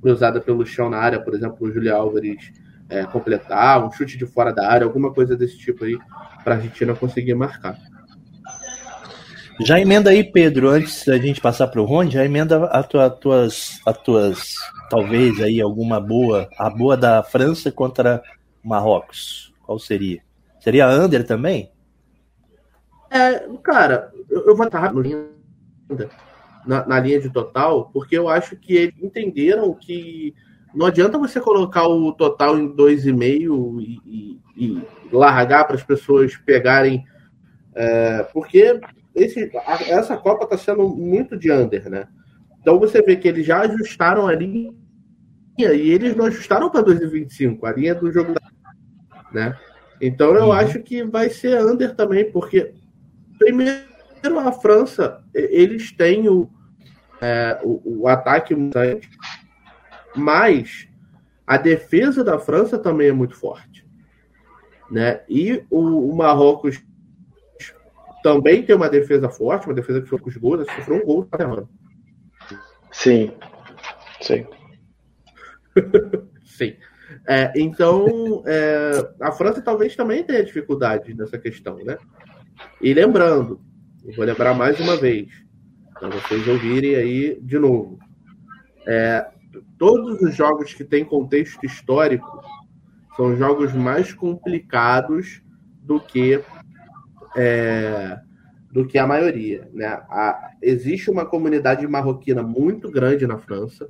cruzada 0.00 0.40
pelo 0.40 0.64
chão 0.66 0.90
na 0.90 0.98
área, 0.98 1.20
por 1.20 1.34
exemplo, 1.34 1.56
o 1.60 1.72
Julio 1.72 1.94
Álvares 1.94 2.52
é, 2.88 3.04
completar, 3.04 3.84
um 3.84 3.90
chute 3.90 4.18
de 4.18 4.26
fora 4.26 4.52
da 4.52 4.68
área, 4.68 4.86
alguma 4.86 5.12
coisa 5.12 5.36
desse 5.36 5.58
tipo 5.58 5.84
aí, 5.84 5.98
para 6.44 6.54
a 6.54 6.56
Argentina 6.58 6.94
conseguir 6.94 7.34
marcar. 7.34 7.78
Já 9.60 9.78
emenda 9.78 10.10
aí, 10.10 10.24
Pedro, 10.24 10.68
antes 10.68 11.04
da 11.04 11.16
gente 11.18 11.40
passar 11.40 11.68
para 11.68 11.80
o 11.80 11.84
Rony, 11.84 12.10
já 12.10 12.24
emenda 12.24 12.64
a 12.66 12.82
tua, 12.82 13.08
tuas, 13.08 13.80
a 13.86 13.92
tuas, 13.92 14.54
talvez 14.90 15.40
aí 15.40 15.60
alguma 15.60 16.00
boa, 16.00 16.48
a 16.58 16.68
boa 16.68 16.96
da 16.96 17.22
França 17.22 17.70
contra 17.70 18.22
Marrocos. 18.62 19.52
Qual 19.62 19.78
seria? 19.78 20.22
Seria 20.60 20.88
Under 20.88 21.26
também? 21.26 21.70
É, 23.10 23.46
cara, 23.62 24.12
eu, 24.30 24.46
eu 24.46 24.56
vou 24.56 24.66
estar 24.66 24.92
na, 26.66 26.86
na, 26.86 27.00
linha 27.00 27.20
de 27.20 27.28
total, 27.28 27.90
porque 27.92 28.16
eu 28.16 28.28
acho 28.28 28.56
que 28.56 28.74
eles 28.74 28.94
entenderam 29.02 29.74
que 29.74 30.34
não 30.74 30.86
adianta 30.86 31.18
você 31.18 31.40
colocar 31.40 31.86
o 31.86 32.12
total 32.12 32.58
em 32.58 32.74
2,5 32.74 33.80
e, 33.80 34.00
e, 34.06 34.40
e 34.56 34.86
largar 35.12 35.66
para 35.66 35.76
as 35.76 35.82
pessoas 35.82 36.36
pegarem, 36.36 37.04
é, 37.74 38.22
porque 38.32 38.80
esse, 39.14 39.50
a, 39.66 39.74
essa 39.82 40.16
Copa 40.16 40.44
está 40.44 40.56
sendo 40.56 40.88
muito 40.88 41.36
de 41.36 41.52
under, 41.52 41.90
né? 41.90 42.08
Então 42.60 42.78
você 42.78 43.02
vê 43.02 43.16
que 43.16 43.28
eles 43.28 43.44
já 43.44 43.60
ajustaram 43.60 44.26
a 44.26 44.34
linha 44.34 44.72
e 45.58 45.90
eles 45.90 46.16
não 46.16 46.26
ajustaram 46.26 46.70
para 46.70 46.84
2,25, 46.84 47.58
a 47.64 47.72
linha 47.72 47.94
do 47.94 48.10
jogo, 48.10 48.34
né? 49.32 49.58
Então 50.00 50.34
eu 50.34 50.46
uhum. 50.46 50.52
acho 50.52 50.80
que 50.80 51.02
vai 51.04 51.30
ser 51.30 51.64
under 51.64 51.94
também, 51.94 52.30
porque 52.30 52.74
primeiro 53.38 53.92
a 54.38 54.52
França, 54.52 55.22
eles 55.34 55.92
têm 55.92 56.28
o, 56.28 56.48
é, 57.20 57.60
o, 57.62 58.02
o, 58.02 58.08
ataque 58.08 58.54
mas 60.14 60.88
a 61.46 61.56
defesa 61.56 62.22
da 62.22 62.38
França 62.38 62.78
também 62.78 63.08
é 63.08 63.12
muito 63.12 63.36
forte. 63.36 63.86
Né? 64.90 65.22
E 65.28 65.64
o, 65.70 66.10
o 66.10 66.16
Marrocos 66.16 66.82
também 68.22 68.62
tem 68.62 68.76
uma 68.76 68.88
defesa 68.88 69.28
forte, 69.28 69.66
uma 69.66 69.74
defesa 69.74 70.00
que 70.00 70.08
foi 70.08 70.18
com 70.18 70.28
os 70.28 70.36
gols, 70.36 70.66
sofreu 70.76 70.96
um 70.96 71.04
gol 71.04 71.28
na 71.32 71.66
Sim, 72.92 73.32
sim. 74.20 74.46
sim. 76.44 76.76
É, 77.26 77.52
então, 77.56 78.42
é, 78.46 79.12
a 79.20 79.30
França 79.30 79.62
talvez 79.62 79.94
também 79.94 80.24
tenha 80.24 80.44
dificuldade 80.44 81.14
nessa 81.14 81.38
questão, 81.38 81.76
né? 81.76 81.96
E 82.80 82.92
lembrando, 82.92 83.60
vou 84.16 84.24
lembrar 84.24 84.54
mais 84.54 84.78
uma 84.80 84.96
vez, 84.96 85.28
para 85.94 86.08
vocês 86.08 86.46
ouvirem 86.48 86.96
aí 86.96 87.38
de 87.40 87.58
novo. 87.58 87.98
É, 88.86 89.24
todos 89.78 90.20
os 90.20 90.34
jogos 90.34 90.74
que 90.74 90.82
têm 90.82 91.04
contexto 91.04 91.64
histórico 91.64 92.42
são 93.16 93.36
jogos 93.36 93.72
mais 93.72 94.12
complicados 94.12 95.42
do 95.80 96.00
que 96.00 96.42
é, 97.36 98.20
do 98.70 98.86
que 98.86 98.98
a 98.98 99.06
maioria. 99.06 99.68
Né? 99.72 99.86
A, 99.86 100.52
existe 100.62 101.10
uma 101.10 101.26
comunidade 101.26 101.86
marroquina 101.86 102.42
muito 102.42 102.90
grande 102.90 103.26
na 103.26 103.38
França, 103.38 103.88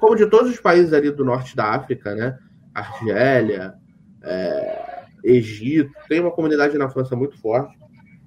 como 0.00 0.16
de 0.16 0.26
todos 0.26 0.50
os 0.50 0.58
países 0.58 0.92
ali 0.92 1.10
do 1.10 1.24
norte 1.24 1.54
da 1.54 1.74
África, 1.74 2.14
né? 2.14 2.38
Argélia, 2.74 3.74
é, 4.22 5.04
Egito, 5.22 5.92
tem 6.08 6.20
uma 6.20 6.30
comunidade 6.30 6.76
na 6.78 6.88
França 6.88 7.14
muito 7.14 7.38
forte. 7.38 7.78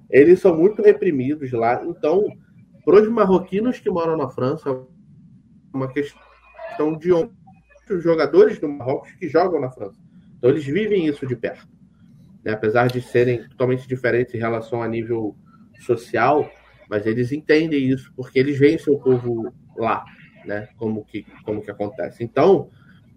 Eles 0.08 0.40
são 0.40 0.56
muito 0.56 0.80
reprimidos 0.80 1.50
lá, 1.52 1.84
então, 1.84 2.24
para 2.84 3.02
os 3.02 3.08
marroquinos 3.08 3.80
que 3.80 3.90
moram 3.90 4.16
na 4.16 4.28
França, 4.28 4.70
é 4.70 5.76
uma 5.76 5.88
questão 5.88 6.96
de 6.98 7.12
os 7.12 8.02
jogadores 8.02 8.58
do 8.58 8.68
Marrocos 8.68 9.12
que 9.12 9.28
jogam 9.28 9.60
na 9.60 9.70
França. 9.70 9.98
Então, 10.38 10.50
eles 10.50 10.64
vivem 10.64 11.06
isso 11.06 11.26
de 11.26 11.36
perto. 11.36 11.68
Né? 12.44 12.52
Apesar 12.52 12.86
de 12.86 13.02
serem 13.02 13.46
totalmente 13.48 13.88
diferentes 13.88 14.34
em 14.34 14.38
relação 14.38 14.82
a 14.82 14.88
nível 14.88 15.36
social, 15.80 16.48
mas 16.88 17.06
eles 17.06 17.32
entendem 17.32 17.88
isso 17.88 18.12
porque 18.14 18.38
eles 18.38 18.58
veem 18.58 18.78
seu 18.78 18.98
povo 18.98 19.52
lá, 19.76 20.04
né? 20.46 20.68
Como 20.76 21.04
que, 21.04 21.26
como 21.44 21.62
que 21.62 21.70
acontece. 21.70 22.22
Então, 22.22 22.68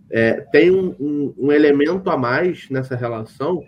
é, 0.10 0.42
tem 0.52 0.72
um, 0.72 0.96
um, 1.00 1.36
um, 1.38 1.52
elemento 1.52 2.10
a 2.10 2.18
mais 2.18 2.70
nessa 2.70 2.96
relação 2.96 3.64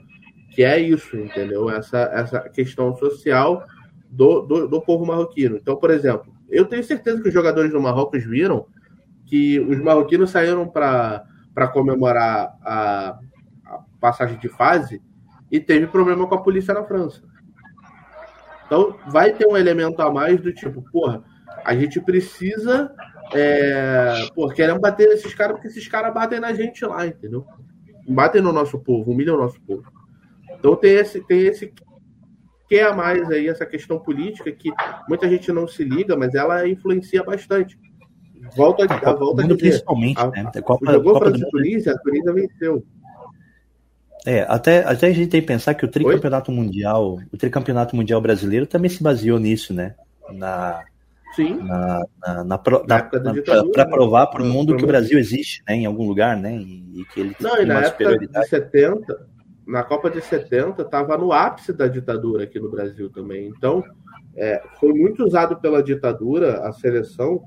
que 0.52 0.64
é 0.64 0.80
isso, 0.80 1.18
entendeu? 1.18 1.70
Essa, 1.70 2.10
essa 2.14 2.50
questão 2.50 2.96
social 2.96 3.66
do, 4.10 4.42
do, 4.42 4.68
do, 4.68 4.82
povo 4.82 5.06
marroquino. 5.06 5.58
Então, 5.58 5.76
por 5.76 5.92
exemplo, 5.92 6.34
Eu 6.50 6.66
tenho 6.66 6.84
certeza 6.84 7.22
que 7.22 7.28
os 7.28 7.34
jogadores 7.34 7.72
do 7.72 7.82
Marrocos 7.82 8.26
viram 8.26 8.66
que 9.26 9.60
os 9.60 9.80
marroquinos 9.80 10.32
saíram 10.32 10.68
para 10.68 11.24
comemorar 11.72 12.58
a, 12.64 13.20
a 13.64 13.80
passagem 14.02 14.40
de 14.40 14.50
fase 14.50 15.02
e 15.52 15.60
teve 15.60 15.86
problema 15.86 16.28
com 16.28 16.34
a 16.34 16.42
polícia 16.42 16.74
na 16.74 16.84
França. 16.84 17.22
Então 18.66 18.98
vai 19.08 19.34
ter 19.34 19.48
um 19.48 19.56
elemento 19.56 20.02
a 20.02 20.12
mais 20.12 20.42
do 20.42 20.52
tipo, 20.52 20.84
porra, 20.92 21.24
a 21.64 21.76
gente 21.76 22.02
precisa. 22.02 22.92
É, 23.34 24.28
pô, 24.34 24.50
queremos 24.50 24.82
bater 24.82 25.10
nesses 25.10 25.34
caras 25.34 25.54
porque 25.54 25.68
esses 25.68 25.88
caras 25.88 26.14
batem 26.14 26.40
na 26.40 26.54
gente 26.54 26.84
lá, 26.86 27.06
entendeu? 27.06 27.46
Batem 28.08 28.42
no 28.42 28.52
nosso 28.52 28.80
povo, 28.80 29.12
humilham 29.12 29.36
o 29.36 29.40
nosso 29.40 29.62
povo. 29.62 29.84
Então 30.58 30.76
tem 30.76 30.94
esse, 30.94 31.22
tem 31.22 31.46
esse 31.46 31.72
que 32.68 32.80
a 32.80 32.94
mais 32.94 33.30
aí, 33.32 33.48
essa 33.48 33.66
questão 33.66 34.00
política 34.00 34.52
que 34.52 34.72
muita 35.08 35.28
gente 35.28 35.52
não 35.52 35.68
se 35.68 35.84
liga, 35.84 36.16
mas 36.16 36.36
ela 36.36 36.68
influencia 36.68 37.24
bastante. 37.24 37.78
Volta, 38.56 38.86
a, 38.86 39.14
volta 39.14 39.42
a 39.42 39.48
dizer, 39.48 39.58
principalmente, 39.58 40.20
a, 40.20 40.28
né? 40.28 40.52
Copa, 40.64 40.92
jogou 40.92 41.14
Copa 41.14 41.26
França 41.26 41.46
e 41.46 41.50
Tunísia, 41.50 41.94
a 41.94 41.98
Tunísia 41.98 42.34
venceu. 42.34 42.86
É, 44.26 44.42
até, 44.48 44.84
até 44.84 45.08
a 45.08 45.14
gente 45.14 45.30
tem 45.30 45.42
que 45.42 45.48
pensar 45.48 45.74
que 45.74 45.86
o 45.86 45.88
tricampeonato 45.88 46.52
Oi? 46.52 46.58
mundial, 46.58 47.20
o 47.32 47.38
tricampeonato 47.38 47.96
mundial 47.96 48.22
brasileiro 48.22 48.68
também 48.68 48.90
se 48.90 49.02
baseou 49.02 49.40
nisso, 49.40 49.74
né? 49.74 49.96
Na, 50.32 50.84
Sim. 51.36 51.58
Na, 51.64 52.04
na, 52.26 52.44
na, 52.44 52.58
para 52.58 53.86
provar 53.86 54.28
para 54.28 54.44
o 54.44 54.46
mundo 54.46 54.76
que 54.76 54.84
o 54.84 54.88
Brasil 54.88 55.20
existe, 55.20 55.64
né? 55.68 55.76
Em 55.76 55.86
algum 55.86 56.08
lugar, 56.08 56.36
né? 56.36 56.56
E, 56.56 57.02
e 57.02 57.06
que 57.06 57.20
ele 57.20 57.36
Não, 57.40 57.62
e 57.62 57.66
na 57.66 57.82
época 57.82 58.18
de 58.18 58.48
70, 58.48 59.28
na 59.68 59.84
Copa 59.84 60.10
de 60.10 60.22
70, 60.22 60.82
estava 60.82 61.18
no 61.18 61.32
ápice 61.32 61.72
da 61.72 61.88
ditadura 61.88 62.44
aqui 62.44 62.60
no 62.60 62.72
Brasil 62.72 63.10
também. 63.12 63.48
Então, 63.48 63.84
é, 64.36 64.62
foi 64.80 64.94
muito 64.94 65.24
usado 65.24 65.58
pela 65.58 65.84
ditadura 65.84 66.68
a 66.68 66.72
seleção 66.72 67.42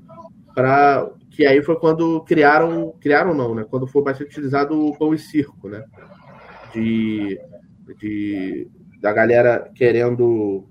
para 0.55 1.09
que 1.31 1.45
aí 1.45 1.61
foi 1.63 1.75
quando 1.77 2.21
criaram, 2.21 2.93
criaram 3.01 3.33
não, 3.33 3.55
né? 3.55 3.65
Quando 3.69 3.87
foi 3.87 4.03
bastante 4.03 4.29
utilizado 4.29 4.79
o 4.79 4.97
pão 4.97 5.13
e 5.13 5.19
circo, 5.19 5.67
né? 5.67 5.83
De, 6.73 7.39
de 7.99 8.67
da 9.01 9.11
galera 9.11 9.69
querendo 9.75 10.65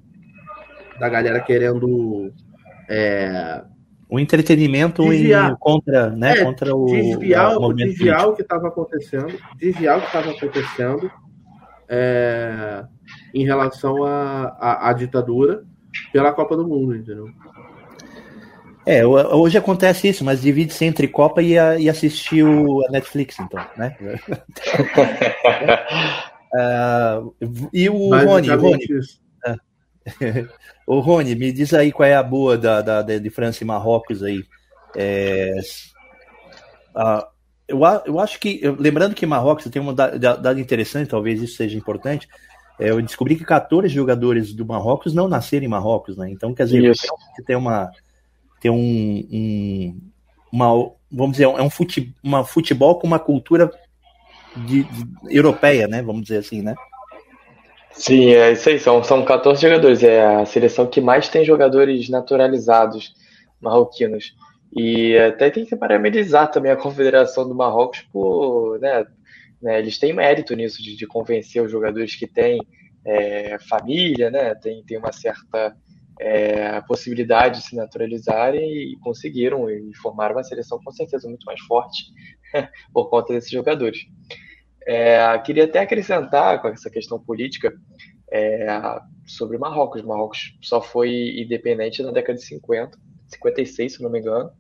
da 0.99 1.09
galera 1.09 1.41
querendo 1.41 2.33
é, 2.95 3.65
o 4.11 4.21
entretenimento 4.21 5.03
desviar, 5.03 5.57
contra, 5.59 6.11
né, 6.11 6.33
é, 6.33 6.45
contra 6.45 6.77
o 6.77 6.85
desviar, 6.85 7.57
o, 7.57 7.73
desviar 7.73 8.29
o 8.29 8.35
que 8.35 8.43
estava 8.43 8.69
acontecendo, 8.69 9.35
desviar 9.57 9.97
o 9.97 10.01
que 10.03 10.07
estava 10.09 10.31
acontecendo 10.31 11.11
é, 11.89 12.85
em 13.33 13.47
relação 13.47 14.05
à 14.05 14.93
ditadura 14.93 15.65
pela 16.13 16.33
Copa 16.33 16.55
do 16.55 16.69
Mundo, 16.69 16.95
entendeu? 16.95 17.29
É, 18.85 19.07
hoje 19.07 19.57
acontece 19.57 20.09
isso, 20.09 20.23
mas 20.25 20.43
divide-se 20.43 20.85
entre 20.85 21.09
Copa 21.09 21.41
e, 21.41 21.57
a, 21.59 21.79
e 21.79 21.89
assistir 21.89 22.43
o, 22.43 22.85
a 22.87 22.91
Netflix, 22.91 23.39
então, 23.41 23.65
né? 23.79 23.97
uh, 26.53 27.35
e 27.73 27.89
o 27.89 28.11
Rony, 28.11 28.51
Rony, 28.51 28.87
o 30.87 31.01
Rony, 31.01 31.35
me 31.35 31.53
diz 31.53 31.73
aí 31.75 31.93
qual 31.93 32.09
é 32.09 32.15
a 32.15 32.23
boa 32.23 32.59
da, 32.59 32.81
da, 32.81 33.03
de 33.03 33.31
França 33.31 33.63
e 33.63 33.67
Marrocos 33.67 34.23
aí. 34.23 34.45
É, 34.97 35.53
uh, 36.97 37.25
eu, 37.69 37.81
eu 38.07 38.21
acho 38.21 38.39
que, 38.39 38.61
lembrando 38.79 39.15
que 39.15 39.25
Marrocos 39.25 39.71
tem 39.71 39.81
um 39.81 39.95
dado 39.95 40.61
interessante, 40.61 41.09
talvez 41.09 41.41
isso 41.41 41.57
seja 41.57 41.77
importante, 41.77 42.29
é, 42.79 42.91
eu 42.91 43.01
descobri 43.01 43.37
que 43.37 43.45
14 43.45 43.89
jogadores 43.89 44.53
do 44.53 44.67
Marrocos 44.67 45.15
não 45.15 45.29
nasceram 45.29 45.65
em 45.65 45.69
Marrocos, 45.69 46.17
né? 46.17 46.31
Então, 46.31 46.55
quer 46.55 46.65
dizer, 46.65 46.93
tem 47.47 47.57
uma 47.57 47.91
tem 48.61 48.71
um, 48.71 49.27
um, 49.31 50.01
uma 50.53 50.93
vamos 51.11 51.33
dizer, 51.33 51.45
é 51.45 51.63
um 51.63 51.71
fute, 51.71 52.15
uma 52.23 52.45
futebol 52.45 52.99
com 52.99 53.07
uma 53.07 53.19
cultura 53.19 53.71
de, 54.57 54.85
de, 54.85 55.09
europeia, 55.31 55.87
né? 55.87 56.03
Vamos 56.03 56.23
dizer 56.23 56.39
assim, 56.39 56.63
né? 56.63 56.75
Sim, 57.95 58.31
é 58.33 58.53
isso 58.53 58.69
aí. 58.69 58.79
São, 58.79 59.03
são 59.03 59.25
14 59.25 59.61
jogadores. 59.61 60.03
É 60.03 60.25
a 60.25 60.47
seleção 60.47 60.87
que 60.87 61.01
mais 61.01 61.29
tem 61.29 61.45
jogadores 61.45 62.09
naturalizados 62.09 63.15
marroquinos. 63.61 64.35
E 64.75 65.17
até 65.19 65.51
tem 65.51 65.67
que 65.67 65.77
parabenizar 65.77 66.51
também 66.51 66.73
a 66.73 66.77
Confederação 66.77 67.47
do 67.47 67.55
Marrocos 67.55 68.01
por. 68.13 68.79
Né, 68.81 69.05
né, 69.61 69.79
eles 69.79 69.99
têm 69.99 70.13
mérito 70.13 70.55
nisso, 70.57 70.83
de, 70.83 70.97
de 70.97 71.07
convencer 71.07 71.63
os 71.63 71.71
jogadores 71.71 72.17
que 72.17 72.27
têm 72.27 72.59
é, 73.05 73.59
família, 73.69 74.31
né, 74.31 74.55
tem, 74.57 74.83
tem 74.85 74.99
uma 74.99 75.13
certa 75.13 75.77
é, 76.19 76.81
possibilidade 76.83 77.61
de 77.61 77.67
se 77.67 77.77
naturalizarem 77.77 78.63
e 78.93 78.97
conseguiram 79.01 79.71
e 79.71 79.95
formaram 79.97 80.35
uma 80.35 80.43
seleção 80.43 80.81
com 80.83 80.91
certeza 80.91 81.29
muito 81.29 81.45
mais 81.45 81.61
forte 81.61 82.07
por 82.93 83.09
conta 83.09 83.35
desses 83.35 83.51
jogadores. 83.51 84.01
É, 84.87 85.39
queria 85.39 85.65
até 85.65 85.81
acrescentar 85.81 86.61
com 86.61 86.69
essa 86.69 86.91
questão 86.91 87.19
política 87.19 87.73
é, 88.31 88.67
sobre 89.27 89.59
Marrocos. 89.59 90.03
Marrocos 90.03 90.57
só 90.61 90.81
foi 90.81 91.39
independente 91.39 92.03
na 92.03 92.11
década 92.11 92.39
de 92.39 92.45
50, 92.45 92.99
56, 93.29 93.95
se 93.95 94.03
não 94.03 94.11
me 94.11 94.21
engano, 94.21 94.51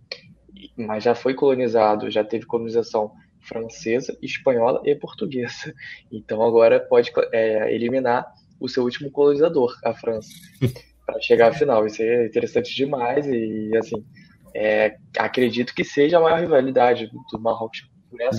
mas 0.76 1.04
já 1.04 1.14
foi 1.14 1.34
colonizado, 1.34 2.10
já 2.10 2.22
teve 2.22 2.46
colonização 2.46 3.12
francesa, 3.40 4.16
espanhola 4.22 4.80
e 4.84 4.94
portuguesa. 4.94 5.74
Então 6.10 6.42
agora 6.42 6.78
pode 6.78 7.10
é, 7.32 7.74
eliminar 7.74 8.26
o 8.60 8.68
seu 8.68 8.84
último 8.84 9.10
colonizador, 9.10 9.74
a 9.84 9.92
França, 9.92 10.30
para 11.04 11.20
chegar 11.20 11.48
à 11.48 11.52
final. 11.52 11.86
Isso 11.86 12.02
é 12.02 12.26
interessante 12.26 12.74
demais 12.74 13.26
e 13.26 13.76
assim 13.76 14.04
é, 14.54 14.96
acredito 15.18 15.74
que 15.74 15.84
seja 15.84 16.18
a 16.18 16.20
maior 16.20 16.40
rivalidade 16.40 17.10
do 17.30 17.40
Marrocos 17.40 17.88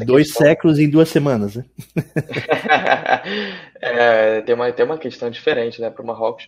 Dois 0.05 0.27
questão. 0.27 0.47
séculos 0.47 0.79
em 0.79 0.89
duas 0.89 1.09
semanas, 1.09 1.55
né? 1.55 1.65
é, 3.81 4.41
tem, 4.41 4.53
uma, 4.55 4.71
tem 4.71 4.86
uma 4.86 4.97
questão 4.97 5.29
diferente, 5.29 5.81
né, 5.81 5.89
para 5.89 6.03
o 6.03 6.05
Marrocos. 6.05 6.47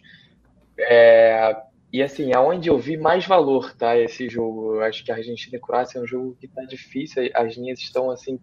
É, 0.78 1.56
e 1.92 2.04
assim, 2.04 2.34
aonde 2.34 2.70
eu 2.70 2.78
vi 2.78 2.98
mais 2.98 3.26
valor, 3.26 3.74
tá, 3.76 3.98
esse 3.98 4.30
jogo, 4.30 4.76
eu 4.76 4.84
acho 4.84 5.04
que 5.04 5.12
a 5.12 5.16
Argentina 5.16 5.58
e 5.58 5.60
Croácia 5.60 5.98
é 5.98 6.02
um 6.02 6.08
jogo 6.08 6.36
que 6.40 6.48
tá 6.48 6.64
difícil, 6.64 7.30
as 7.34 7.56
linhas 7.56 7.80
estão, 7.80 8.12
assim, 8.12 8.40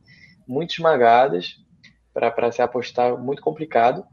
muito 0.47 0.73
esmagadas 0.73 1.57
para 2.12 2.51
se 2.51 2.62
apostar, 2.62 3.16
muito 3.16 3.42
complicado. 3.42 4.05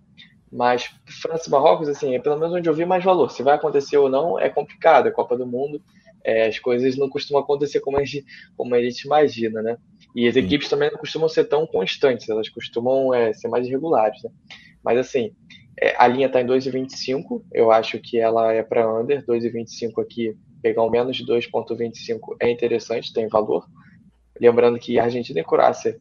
Mas 0.52 0.90
França 1.22 1.48
e 1.48 1.52
Marrocos, 1.52 1.88
assim, 1.88 2.16
é 2.16 2.20
pelo 2.20 2.38
menos 2.38 2.56
onde 2.56 2.68
eu 2.68 2.74
vi 2.74 2.86
mais 2.86 3.04
valor. 3.04 3.30
Se 3.30 3.44
vai 3.44 3.56
acontecer 3.56 3.98
ou 3.98 4.10
não, 4.10 4.40
é 4.40 4.50
complicado, 4.50 5.08
é 5.08 5.12
Copa 5.12 5.38
do 5.38 5.46
Mundo, 5.46 5.82
é, 6.24 6.48
as 6.48 6.60
coisas 6.60 6.98
não 6.98 7.10
costumam 7.10 7.42
acontecer 7.42 7.80
como 7.80 7.98
a 7.98 8.04
gente, 8.04 8.26
como 8.56 8.76
a 8.76 8.82
gente 8.82 9.02
imagina, 9.02 9.62
né? 9.62 9.78
E 10.16 10.28
as 10.28 10.36
equipes 10.36 10.70
também 10.70 10.92
não 10.92 10.98
costumam 10.98 11.30
ser 11.30 11.46
tão 11.46 11.66
constantes, 11.68 12.28
elas 12.30 12.50
costumam 12.50 13.14
é, 13.14 13.34
ser 13.34 13.48
mais 13.48 13.68
irregulares. 13.68 14.22
Né? 14.24 14.32
Mas 14.84 14.98
assim, 14.98 15.32
é, 15.80 15.96
a 15.98 16.08
linha 16.08 16.28
está 16.28 16.42
em 16.42 16.46
2,25, 16.46 17.44
eu 17.54 17.72
acho 17.72 18.00
que 18.00 18.20
ela 18.20 18.52
é 18.52 18.64
para 18.64 18.92
under, 19.00 19.26
2,25 19.26 20.02
aqui, 20.02 20.36
pegar 20.62 20.84
um 20.84 20.90
menos 20.90 21.16
de 21.16 21.26
2,25 21.26 22.36
é 22.42 22.50
interessante, 22.50 23.14
tem 23.14 23.28
valor. 23.28 23.66
Lembrando 24.40 24.80
que 24.80 25.00
Argentina 25.00 25.40
e 25.40 25.44
Croácia, 25.44 25.98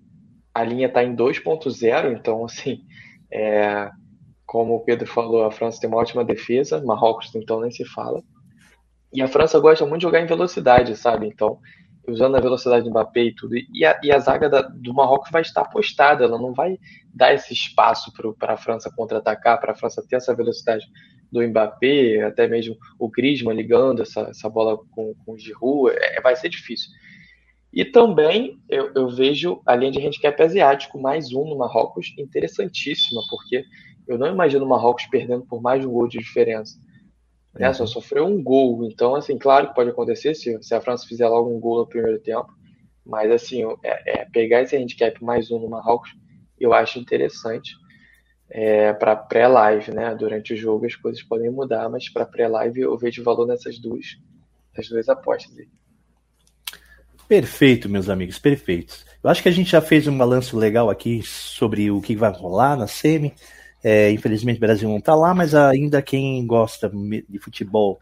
a 0.54 0.64
linha 0.64 0.86
está 0.86 1.04
em 1.04 1.14
2,0, 1.14 2.18
então 2.18 2.44
assim, 2.44 2.80
é, 3.32 3.90
como 4.46 4.74
o 4.74 4.80
Pedro 4.80 5.06
falou, 5.06 5.44
a 5.44 5.50
França 5.50 5.80
tem 5.80 5.88
uma 5.88 5.98
ótima 5.98 6.24
defesa, 6.24 6.82
Marrocos 6.82 7.34
então 7.34 7.60
nem 7.60 7.70
se 7.70 7.84
fala. 7.84 8.22
E 9.12 9.22
a 9.22 9.28
França 9.28 9.58
gosta 9.58 9.86
muito 9.86 10.00
de 10.00 10.06
jogar 10.06 10.20
em 10.20 10.26
velocidade, 10.26 10.94
sabe? 10.96 11.26
Então, 11.26 11.58
usando 12.06 12.36
a 12.36 12.40
velocidade 12.40 12.84
do 12.84 12.90
Mbappé 12.90 13.24
e 13.24 13.34
tudo. 13.34 13.54
E 13.56 13.84
a, 13.84 13.98
e 14.02 14.12
a 14.12 14.18
zaga 14.18 14.48
da, 14.48 14.62
do 14.62 14.94
Marrocos 14.94 15.30
vai 15.30 15.42
estar 15.42 15.64
postada, 15.64 16.24
ela 16.24 16.38
não 16.38 16.52
vai 16.52 16.78
dar 17.14 17.34
esse 17.34 17.52
espaço 17.52 18.12
para 18.38 18.54
a 18.54 18.56
França 18.56 18.90
contra-atacar, 18.94 19.60
para 19.60 19.72
a 19.72 19.74
França 19.74 20.04
ter 20.06 20.16
essa 20.16 20.34
velocidade 20.34 20.86
do 21.30 21.46
Mbappé, 21.46 22.22
até 22.22 22.46
mesmo 22.48 22.76
o 22.98 23.08
Griezmann 23.08 23.56
ligando 23.56 24.02
essa, 24.02 24.22
essa 24.22 24.48
bola 24.48 24.78
com, 24.90 25.14
com 25.24 25.32
o 25.32 25.38
Giroud, 25.38 25.94
é, 25.94 26.20
vai 26.20 26.34
ser 26.36 26.48
difícil. 26.48 26.90
E 27.72 27.84
também 27.84 28.58
eu, 28.68 28.90
eu, 28.94 29.10
vejo 29.10 29.60
a 29.66 29.76
linha 29.76 29.92
de 29.92 30.00
handicap 30.00 30.42
asiático, 30.42 30.98
mais 30.98 31.32
um 31.34 31.44
no 31.44 31.58
Marrocos, 31.58 32.14
interessantíssima, 32.16 33.20
porque 33.28 33.62
eu 34.06 34.16
não 34.16 34.26
imagino 34.26 34.64
o 34.64 34.68
Marrocos 34.68 35.04
perdendo 35.06 35.44
por 35.44 35.60
mais 35.60 35.82
de 35.82 35.86
um 35.86 35.92
gol 35.92 36.08
de 36.08 36.18
diferença 36.18 36.78
né? 37.58 37.72
Só 37.72 37.86
sofreu 37.86 38.26
um 38.26 38.42
gol. 38.42 38.84
Então, 38.84 39.14
assim, 39.14 39.36
claro 39.36 39.68
que 39.68 39.74
pode 39.74 39.90
acontecer 39.90 40.34
se, 40.34 40.62
se 40.62 40.74
a 40.74 40.80
França 40.80 41.06
fizer 41.06 41.28
logo 41.28 41.54
um 41.54 41.60
gol 41.60 41.78
no 41.78 41.86
primeiro 41.86 42.18
tempo. 42.18 42.48
Mas, 43.04 43.30
assim, 43.30 43.64
é, 43.82 44.20
é 44.20 44.24
pegar 44.26 44.62
esse 44.62 44.76
handicap 44.76 45.22
mais 45.24 45.50
um 45.50 45.58
no 45.58 45.68
Marrocos, 45.68 46.10
eu 46.58 46.72
acho 46.72 46.98
interessante. 46.98 47.72
É, 48.50 48.94
para 48.94 49.14
pré-live, 49.14 49.92
né? 49.92 50.14
Durante 50.14 50.54
o 50.54 50.56
jogo 50.56 50.86
as 50.86 50.96
coisas 50.96 51.22
podem 51.22 51.50
mudar, 51.50 51.88
mas 51.90 52.08
para 52.08 52.24
pré-live 52.24 52.80
eu 52.80 52.96
vejo 52.96 53.22
valor 53.22 53.46
nessas 53.46 53.78
duas, 53.78 54.06
nessas 54.74 54.90
duas 54.90 55.08
apostas 55.08 55.58
aí. 55.58 55.68
Perfeito, 57.28 57.90
meus 57.90 58.08
amigos, 58.08 58.38
perfeitos. 58.38 59.04
Eu 59.22 59.28
acho 59.28 59.42
que 59.42 59.50
a 59.50 59.52
gente 59.52 59.70
já 59.70 59.82
fez 59.82 60.08
um 60.08 60.16
balanço 60.16 60.56
legal 60.56 60.88
aqui 60.88 61.20
sobre 61.22 61.90
o 61.90 62.00
que 62.00 62.16
vai 62.16 62.32
rolar 62.32 62.74
na 62.74 62.86
semi. 62.86 63.34
É, 63.82 64.10
infelizmente 64.10 64.56
o 64.56 64.60
Brasil 64.60 64.88
não 64.88 64.98
está 64.98 65.14
lá, 65.14 65.34
mas 65.34 65.54
ainda 65.54 66.02
quem 66.02 66.44
gosta 66.46 66.90
de 67.28 67.38
futebol 67.38 68.00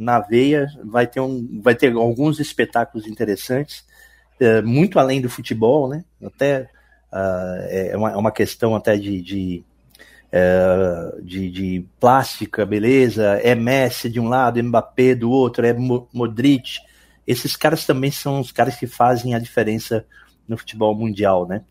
na 0.00 0.18
veia, 0.18 0.66
vai 0.82 1.06
ter, 1.06 1.20
um, 1.20 1.60
vai 1.60 1.74
ter 1.74 1.92
alguns 1.92 2.40
espetáculos 2.40 3.06
interessantes, 3.06 3.84
é, 4.40 4.62
muito 4.62 4.98
além 4.98 5.20
do 5.20 5.28
futebol, 5.28 5.90
né? 5.90 6.02
Até 6.24 6.70
uh, 7.12 7.66
é, 7.68 7.92
uma, 7.94 8.12
é 8.12 8.16
uma 8.16 8.32
questão 8.32 8.74
até 8.74 8.96
de, 8.96 9.20
de, 9.20 9.64
é, 10.32 11.14
de, 11.22 11.50
de, 11.50 11.86
plástica, 12.00 12.64
beleza? 12.64 13.38
É 13.42 13.54
Messi 13.54 14.08
de 14.08 14.18
um 14.18 14.28
lado, 14.28 14.62
Mbappé 14.62 15.14
do 15.14 15.30
outro, 15.30 15.66
é 15.66 15.74
Modric. 15.74 16.78
Esses 17.26 17.54
caras 17.54 17.84
também 17.84 18.10
são 18.10 18.40
os 18.40 18.50
caras 18.50 18.76
que 18.76 18.86
fazem 18.86 19.34
a 19.34 19.38
diferença 19.38 20.06
no 20.48 20.56
futebol 20.56 20.94
mundial, 20.94 21.46
né? 21.46 21.62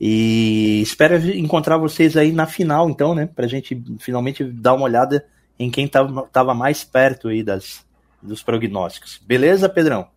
E 0.00 0.80
espero 0.80 1.16
encontrar 1.36 1.76
vocês 1.76 2.16
aí 2.16 2.32
na 2.32 2.46
final, 2.46 2.88
então, 2.88 3.14
né? 3.14 3.26
Pra 3.26 3.46
gente 3.46 3.82
finalmente 3.98 4.42
dar 4.42 4.72
uma 4.72 4.84
olhada 4.84 5.26
em 5.58 5.70
quem 5.70 5.84
estava 5.84 6.54
mais 6.54 6.82
perto 6.82 7.28
aí 7.28 7.42
das, 7.42 7.84
dos 8.22 8.42
prognósticos. 8.42 9.20
Beleza, 9.26 9.68
Pedrão? 9.68 10.08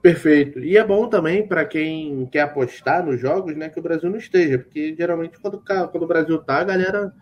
Perfeito. 0.00 0.60
E 0.60 0.78
é 0.78 0.84
bom 0.84 1.08
também 1.08 1.46
para 1.46 1.64
quem 1.64 2.26
quer 2.26 2.40
apostar 2.40 3.04
nos 3.04 3.20
jogos, 3.20 3.54
né, 3.56 3.68
que 3.68 3.78
o 3.78 3.82
Brasil 3.82 4.10
não 4.10 4.18
esteja, 4.18 4.58
porque 4.58 4.94
geralmente 4.96 5.38
quando, 5.38 5.62
quando 5.90 6.02
o 6.02 6.06
Brasil 6.06 6.38
tá, 6.38 6.58
a 6.58 6.64
galera 6.64 7.12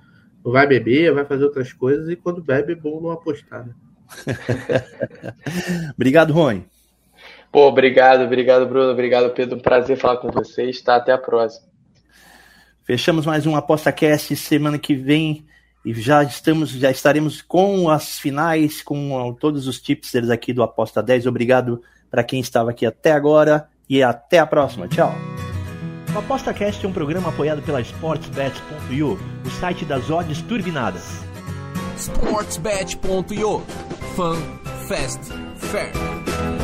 vai 0.44 0.66
beber, 0.66 1.12
vai 1.12 1.24
fazer 1.24 1.44
outras 1.44 1.72
coisas 1.72 2.08
e 2.08 2.16
quando 2.16 2.42
bebe 2.42 2.72
é 2.72 2.76
bom 2.76 3.00
não 3.00 3.10
apostar. 3.10 3.66
Né? 3.66 3.74
obrigado, 5.94 6.32
Rony. 6.32 6.66
Pô, 7.52 7.68
obrigado, 7.68 8.24
obrigado, 8.24 8.66
Bruno, 8.66 8.92
obrigado, 8.92 9.30
Pedro. 9.30 9.60
Prazer 9.60 9.98
falar 9.98 10.16
com 10.16 10.30
vocês. 10.30 10.80
Tá, 10.80 10.96
até 10.96 11.12
a 11.12 11.18
próxima. 11.18 11.66
Fechamos 12.82 13.26
mais 13.26 13.46
um 13.46 13.54
ApostaCast 13.54 14.34
semana 14.34 14.78
que 14.78 14.94
vem 14.94 15.46
e 15.84 15.92
já 15.92 16.22
estamos, 16.22 16.70
já 16.70 16.90
estaremos 16.90 17.42
com 17.42 17.90
as 17.90 18.18
finais, 18.18 18.82
com 18.82 19.36
todos 19.38 19.68
os 19.68 19.80
tipsters 19.80 20.30
aqui 20.30 20.52
do 20.52 20.62
Aposta 20.62 21.02
10. 21.02 21.26
Obrigado 21.26 21.82
para 22.10 22.24
quem 22.24 22.40
estava 22.40 22.70
aqui 22.70 22.86
até 22.86 23.12
agora 23.12 23.68
e 23.88 24.02
até 24.02 24.38
a 24.38 24.46
próxima. 24.46 24.88
Tchau. 24.88 25.14
O 26.14 26.18
ApostaCast 26.18 26.84
é 26.84 26.88
um 26.88 26.92
programa 26.92 27.28
apoiado 27.28 27.62
pela 27.62 27.80
SportsBet.io, 27.80 29.18
o 29.46 29.50
site 29.50 29.84
das 29.84 30.10
odds 30.10 30.40
turbinadas. 30.42 31.04
SportsBet.io 31.96 33.60
Fun, 34.16 34.36
Fast, 34.88 35.32
Fair. 35.56 36.61